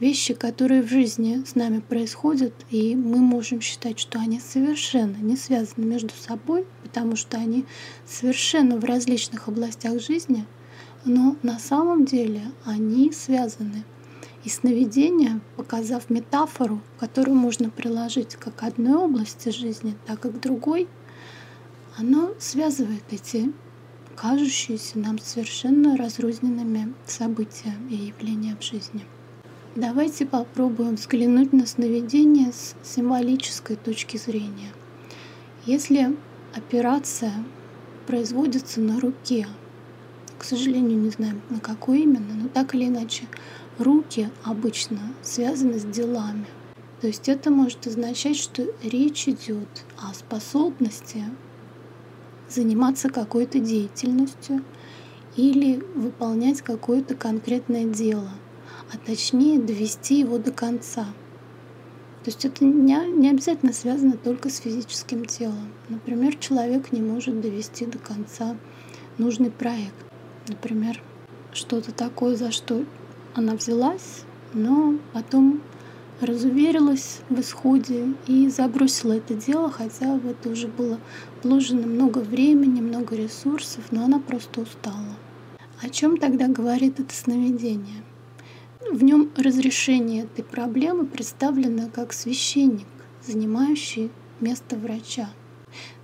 вещи, 0.00 0.34
которые 0.34 0.82
в 0.82 0.88
жизни 0.88 1.44
с 1.46 1.54
нами 1.54 1.78
происходят, 1.78 2.52
и 2.70 2.96
мы 2.96 3.18
можем 3.18 3.60
считать, 3.60 4.00
что 4.00 4.18
они 4.18 4.40
совершенно 4.40 5.16
не 5.18 5.36
связаны 5.36 5.86
между 5.86 6.12
собой, 6.12 6.66
потому 6.82 7.14
что 7.14 7.36
они 7.36 7.66
совершенно 8.04 8.76
в 8.76 8.84
различных 8.84 9.46
областях 9.46 10.02
жизни, 10.02 10.44
но 11.04 11.36
на 11.44 11.60
самом 11.60 12.04
деле 12.04 12.42
они 12.64 13.12
связаны. 13.12 13.84
И 14.42 14.48
сновидение, 14.48 15.40
показав 15.54 16.10
метафору, 16.10 16.82
которую 16.98 17.36
можно 17.36 17.70
приложить 17.70 18.34
как 18.34 18.56
к 18.56 18.64
одной 18.64 18.96
области 18.96 19.50
жизни, 19.50 19.94
так 20.04 20.26
и 20.26 20.30
к 20.30 20.40
другой, 20.40 20.88
оно 21.96 22.34
связывает 22.40 23.04
эти 23.12 23.52
кажущиеся 24.14 24.98
нам 24.98 25.18
совершенно 25.18 25.96
разрозненными 25.96 26.94
события 27.06 27.74
и 27.90 27.96
явления 27.96 28.56
в 28.58 28.64
жизни. 28.64 29.04
Давайте 29.76 30.24
попробуем 30.24 30.94
взглянуть 30.94 31.52
на 31.52 31.66
сновидение 31.66 32.52
с 32.52 32.76
символической 32.82 33.76
точки 33.76 34.16
зрения. 34.16 34.72
Если 35.66 36.16
операция 36.54 37.32
производится 38.06 38.80
на 38.80 39.00
руке, 39.00 39.48
к 40.38 40.44
сожалению, 40.44 40.98
не 40.98 41.10
знаем 41.10 41.40
на 41.50 41.58
какой 41.58 42.02
именно, 42.02 42.34
но 42.34 42.48
так 42.48 42.74
или 42.74 42.86
иначе, 42.86 43.24
руки 43.78 44.30
обычно 44.44 45.00
связаны 45.22 45.78
с 45.78 45.84
делами. 45.84 46.46
То 47.00 47.08
есть 47.08 47.28
это 47.28 47.50
может 47.50 47.86
означать, 47.86 48.36
что 48.36 48.66
речь 48.82 49.28
идет 49.28 49.84
о 49.98 50.14
способности 50.14 51.24
заниматься 52.48 53.08
какой-то 53.08 53.58
деятельностью 53.58 54.62
или 55.36 55.82
выполнять 55.94 56.62
какое-то 56.62 57.14
конкретное 57.14 57.84
дело, 57.84 58.30
а 58.92 58.98
точнее 58.98 59.58
довести 59.58 60.20
его 60.20 60.38
до 60.38 60.52
конца. 60.52 61.06
То 62.22 62.30
есть 62.30 62.44
это 62.44 62.64
не, 62.64 63.28
обязательно 63.28 63.72
связано 63.72 64.16
только 64.16 64.48
с 64.48 64.58
физическим 64.58 65.26
телом. 65.26 65.72
Например, 65.88 66.34
человек 66.36 66.90
не 66.92 67.02
может 67.02 67.40
довести 67.40 67.84
до 67.84 67.98
конца 67.98 68.56
нужный 69.18 69.50
проект. 69.50 69.94
Например, 70.48 71.02
что-то 71.52 71.92
такое, 71.92 72.36
за 72.36 72.50
что 72.50 72.84
она 73.34 73.54
взялась, 73.54 74.22
но 74.54 74.98
потом 75.12 75.60
разуверилась 76.26 77.20
в 77.28 77.40
исходе 77.40 78.14
и 78.26 78.48
забросила 78.48 79.12
это 79.12 79.34
дело, 79.34 79.70
хотя 79.70 80.16
в 80.16 80.26
это 80.26 80.48
уже 80.48 80.68
было 80.68 80.98
вложено 81.42 81.86
много 81.86 82.18
времени, 82.18 82.80
много 82.80 83.16
ресурсов, 83.16 83.84
но 83.90 84.04
она 84.04 84.18
просто 84.18 84.60
устала. 84.60 85.16
О 85.80 85.88
чем 85.88 86.16
тогда 86.16 86.48
говорит 86.48 87.00
это 87.00 87.14
сновидение? 87.14 88.02
В 88.90 89.02
нем 89.02 89.30
разрешение 89.36 90.24
этой 90.24 90.44
проблемы 90.44 91.06
представлено 91.06 91.88
как 91.92 92.12
священник, 92.12 92.86
занимающий 93.26 94.10
место 94.40 94.76
врача. 94.76 95.30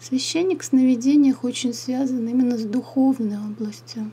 Священник 0.01 0.63
в 0.63 0.67
сновидениях 0.67 1.45
очень 1.45 1.75
связан 1.75 2.27
именно 2.27 2.59
с 2.59 2.65
духовной 2.65 3.39
областью, 3.39 4.11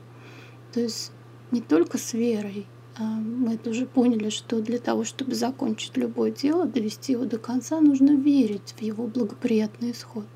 то 0.72 0.80
есть 0.80 1.12
не 1.50 1.60
только 1.60 1.98
с 1.98 2.12
верой, 2.12 2.66
мы 3.04 3.54
это 3.54 3.70
уже 3.70 3.86
поняли, 3.86 4.30
что 4.30 4.60
для 4.60 4.78
того, 4.78 5.04
чтобы 5.04 5.34
закончить 5.34 5.96
любое 5.96 6.30
дело, 6.30 6.66
довести 6.66 7.12
его 7.12 7.24
до 7.24 7.38
конца, 7.38 7.80
нужно 7.80 8.12
верить 8.12 8.74
в 8.76 8.82
его 8.82 9.06
благоприятный 9.06 9.92
исход. 9.92 10.26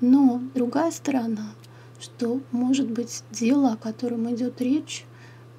Но 0.00 0.42
другая 0.54 0.90
сторона, 0.90 1.54
что, 2.00 2.40
может 2.52 2.90
быть, 2.90 3.22
дело, 3.30 3.72
о 3.72 3.76
котором 3.76 4.32
идет 4.34 4.60
речь, 4.60 5.04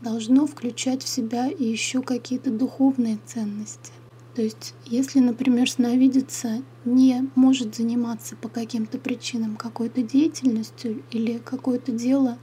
должно 0.02 0.48
включать 0.48 1.04
в 1.04 1.08
себя 1.08 1.48
и 1.48 1.66
еще 1.66 2.02
какие-то 2.02 2.52
духовные 2.52 3.20
ценности. 3.26 3.92
То 4.36 4.44
есть, 4.44 4.74
если, 4.86 5.20
например, 5.20 5.70
сновидица 5.70 6.62
не 6.86 7.30
может 7.36 7.76
заниматься 7.76 8.38
по 8.38 8.48
каким-то 8.48 8.98
причинам 8.98 9.58
какой-то 9.58 10.02
деятельностью 10.02 11.04
или 11.12 11.40
какое-то 11.40 11.92
дело 11.92 12.38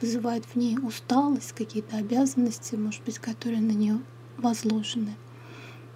вызывает 0.00 0.44
в 0.44 0.56
ней 0.56 0.78
усталость, 0.78 1.52
какие-то 1.52 1.96
обязанности, 1.96 2.76
может 2.76 3.02
быть, 3.04 3.18
которые 3.18 3.60
на 3.60 3.72
нее 3.72 4.00
возложены, 4.36 5.16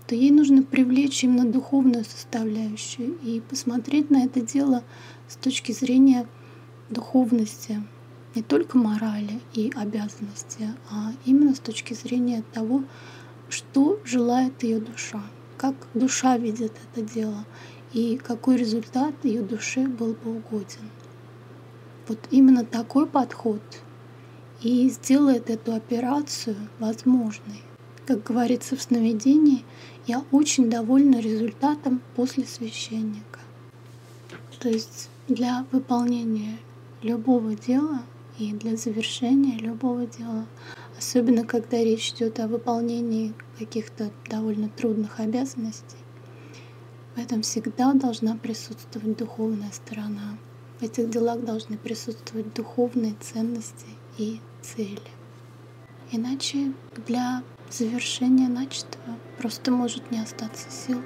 то 0.07 0.15
ей 0.15 0.31
нужно 0.31 0.63
привлечь 0.63 1.23
именно 1.25 1.51
духовную 1.51 2.05
составляющую 2.05 3.17
и 3.23 3.41
посмотреть 3.41 4.11
на 4.11 4.25
это 4.25 4.41
дело 4.41 4.83
с 5.29 5.37
точки 5.37 5.73
зрения 5.73 6.27
духовности, 6.91 7.83
не 8.35 8.43
только 8.43 8.79
морали 8.79 9.41
и 9.55 9.73
обязанности, 9.75 10.69
а 10.91 11.13
именно 11.25 11.55
с 11.55 11.61
точки 11.61 11.95
зрения 11.95 12.43
того, 12.53 12.83
что 13.49 14.01
желает 14.05 14.63
ее 14.63 14.81
душа, 14.81 15.23
как 15.57 15.75
душа 15.95 16.37
видит 16.37 16.73
это 16.93 17.03
дело 17.03 17.45
и 17.93 18.17
какой 18.17 18.57
результат 18.57 19.15
ее 19.23 19.43
душе 19.43 19.87
был 19.87 20.15
бы 20.15 20.37
угоден. 20.37 20.91
Вот 22.09 22.19
именно 22.31 22.65
такой 22.65 23.07
подход 23.07 23.63
и 24.63 24.89
сделает 24.89 25.51
эту 25.51 25.75
операцию 25.75 26.57
возможной. 26.79 27.63
Как 28.07 28.23
говорится 28.23 28.77
в 28.77 28.83
сновидении, 28.83 29.65
я 30.07 30.25
очень 30.31 30.71
довольна 30.71 31.21
результатом 31.21 32.01
после 32.15 32.45
священника. 32.45 33.41
То 34.59 34.69
есть 34.69 35.11
для 35.29 35.67
выполнения 35.73 36.59
любого 37.03 37.55
дела 37.55 38.03
и 38.39 38.53
для 38.53 38.77
завершения 38.77 39.59
любого 39.59 40.07
дела, 40.07 40.47
особенно 40.99 41.45
когда 41.45 41.79
речь 41.79 42.13
идет 42.13 42.39
о 42.41 42.49
выполнении 42.49 43.35
каких-то 43.59 44.11
довольно 44.29 44.69
трудных 44.69 45.19
обязанностей, 45.21 45.97
в 47.15 47.19
этом 47.19 47.43
всегда 47.43 47.93
должна 47.93 48.37
присутствовать 48.37 49.19
духовная 49.19 49.71
сторона. 49.73 50.39
В 50.81 50.85
этих 50.85 51.11
делах 51.11 51.45
должны 51.45 51.77
присутствовать 51.77 52.55
духовные 52.55 53.15
ценности 53.21 53.87
и 54.19 54.41
цели. 54.63 54.99
Иначе 56.11 56.73
для 57.07 57.43
завершения 57.71 58.49
начатого 58.49 59.19
просто 59.39 59.71
может 59.71 60.11
не 60.11 60.21
остаться 60.21 60.71
сил. 60.71 61.03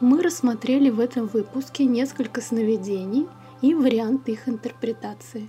Мы 0.00 0.22
рассмотрели 0.22 0.90
в 0.90 1.00
этом 1.00 1.26
выпуске 1.26 1.84
несколько 1.84 2.40
сновидений 2.40 3.26
и 3.62 3.74
варианты 3.74 4.32
их 4.32 4.48
интерпретации. 4.48 5.48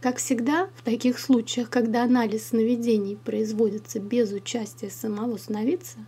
Как 0.00 0.18
всегда, 0.18 0.68
в 0.76 0.82
таких 0.82 1.18
случаях, 1.18 1.70
когда 1.70 2.04
анализ 2.04 2.48
сновидений 2.48 3.16
производится 3.16 3.98
без 3.98 4.32
участия 4.32 4.90
самого 4.90 5.36
сновидца, 5.38 5.98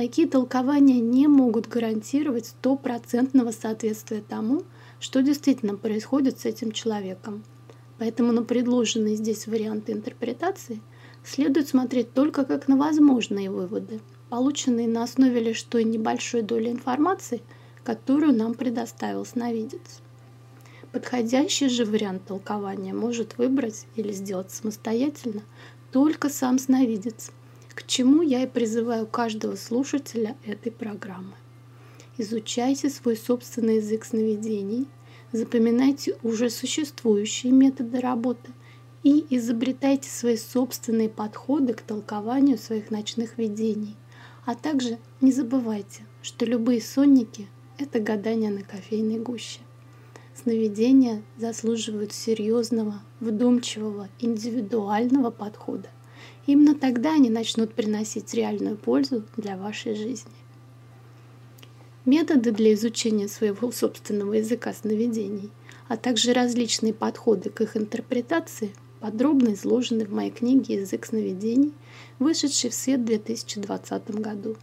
такие 0.00 0.26
толкования 0.26 0.98
не 0.98 1.28
могут 1.28 1.68
гарантировать 1.68 2.46
стопроцентного 2.46 3.50
соответствия 3.50 4.24
тому, 4.26 4.62
что 4.98 5.20
действительно 5.20 5.76
происходит 5.76 6.40
с 6.40 6.46
этим 6.46 6.72
человеком. 6.72 7.44
Поэтому 7.98 8.32
на 8.32 8.42
предложенные 8.42 9.16
здесь 9.16 9.46
варианты 9.46 9.92
интерпретации 9.92 10.80
следует 11.22 11.68
смотреть 11.68 12.14
только 12.14 12.46
как 12.46 12.66
на 12.66 12.78
возможные 12.78 13.50
выводы, 13.50 14.00
полученные 14.30 14.88
на 14.88 15.02
основе 15.02 15.38
лишь 15.38 15.62
той 15.64 15.84
небольшой 15.84 16.40
доли 16.40 16.70
информации, 16.70 17.42
которую 17.84 18.34
нам 18.34 18.54
предоставил 18.54 19.26
сновидец. 19.26 20.00
Подходящий 20.92 21.68
же 21.68 21.84
вариант 21.84 22.24
толкования 22.24 22.94
может 22.94 23.36
выбрать 23.36 23.84
или 23.96 24.12
сделать 24.12 24.50
самостоятельно 24.50 25.42
только 25.92 26.30
сам 26.30 26.58
сновидец, 26.58 27.32
к 27.80 27.86
чему 27.86 28.22
я 28.22 28.44
и 28.44 28.46
призываю 28.46 29.06
каждого 29.06 29.56
слушателя 29.56 30.36
этой 30.46 30.70
программы. 30.70 31.34
Изучайте 32.16 32.88
свой 32.90 33.16
собственный 33.16 33.76
язык 33.76 34.04
сновидений, 34.04 34.86
запоминайте 35.32 36.16
уже 36.22 36.50
существующие 36.50 37.52
методы 37.52 38.00
работы 38.00 38.52
и 39.02 39.26
изобретайте 39.30 40.08
свои 40.08 40.36
собственные 40.36 41.08
подходы 41.08 41.72
к 41.74 41.80
толкованию 41.80 42.58
своих 42.58 42.90
ночных 42.92 43.36
видений– 43.36 43.96
а 44.50 44.54
также 44.54 44.98
не 45.20 45.32
забывайте, 45.32 46.04
что 46.22 46.44
любые 46.44 46.80
сонники– 46.80 47.48
это 47.78 48.00
гадания 48.00 48.50
на 48.50 48.62
кофейной 48.62 49.18
гуще. 49.18 49.60
Сновидения 50.34 51.22
заслуживают 51.36 52.12
серьезного, 52.12 53.02
вдумчивого, 53.20 54.08
индивидуального 54.18 55.30
подхода. 55.30 55.88
Именно 56.46 56.74
тогда 56.74 57.14
они 57.14 57.30
начнут 57.30 57.74
приносить 57.74 58.34
реальную 58.34 58.76
пользу 58.76 59.24
для 59.36 59.56
вашей 59.56 59.94
жизни. 59.94 60.32
Методы 62.06 62.50
для 62.50 62.72
изучения 62.74 63.28
своего 63.28 63.70
собственного 63.70 64.34
языка 64.34 64.72
сновидений, 64.72 65.50
а 65.86 65.96
также 65.96 66.32
различные 66.32 66.94
подходы 66.94 67.50
к 67.50 67.60
их 67.60 67.76
интерпретации 67.76 68.72
подробно 69.00 69.54
изложены 69.54 70.06
в 70.06 70.12
моей 70.12 70.30
книге 70.30 70.76
«Язык 70.76 71.06
сновидений», 71.06 71.72
вышедшей 72.18 72.70
в 72.70 72.74
свет 72.74 73.00
в 73.00 73.04
2020 73.04 74.10
году. 74.20 74.56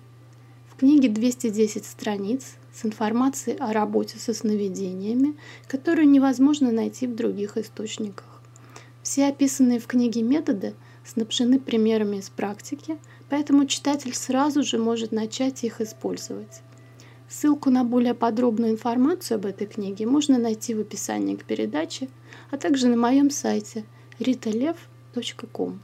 В 0.70 0.80
книге 0.80 1.10
210 1.10 1.86
страниц 1.86 2.56
с 2.74 2.86
информацией 2.86 3.58
о 3.58 3.74
работе 3.74 4.20
со 4.20 4.34
сновидениями, 4.34 5.36
которую 5.68 6.08
невозможно 6.08 6.72
найти 6.72 7.08
в 7.08 7.16
других 7.16 7.58
источниках. 7.58 8.42
Все 9.02 9.28
описанные 9.28 9.80
в 9.80 9.88
книге 9.88 10.22
методы 10.22 10.76
снабжены 11.08 11.60
примерами 11.60 12.18
из 12.18 12.30
практики, 12.30 12.98
поэтому 13.30 13.66
читатель 13.66 14.14
сразу 14.14 14.64
же 14.64 14.78
может 14.78 15.12
начать 15.12 15.64
их 15.64 15.82
использовать. 15.82 16.62
Ссылку 17.30 17.70
на 17.70 17.84
более 17.84 18.14
подробную 18.14 18.72
информацию 18.72 19.36
об 19.36 19.46
этой 19.46 19.68
книге 19.68 20.06
можно 20.06 20.38
найти 20.38 20.74
в 20.74 20.80
описании 20.80 21.36
к 21.36 21.44
передаче, 21.44 22.08
а 22.52 22.58
также 22.58 22.88
на 22.88 22.96
моем 22.96 23.30
сайте 23.30 23.84
ritalev.com. 24.20 25.80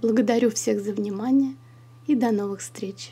Благодарю 0.00 0.50
всех 0.50 0.80
за 0.80 0.92
внимание 0.92 1.56
и 2.06 2.14
до 2.14 2.30
новых 2.30 2.60
встреч! 2.60 3.10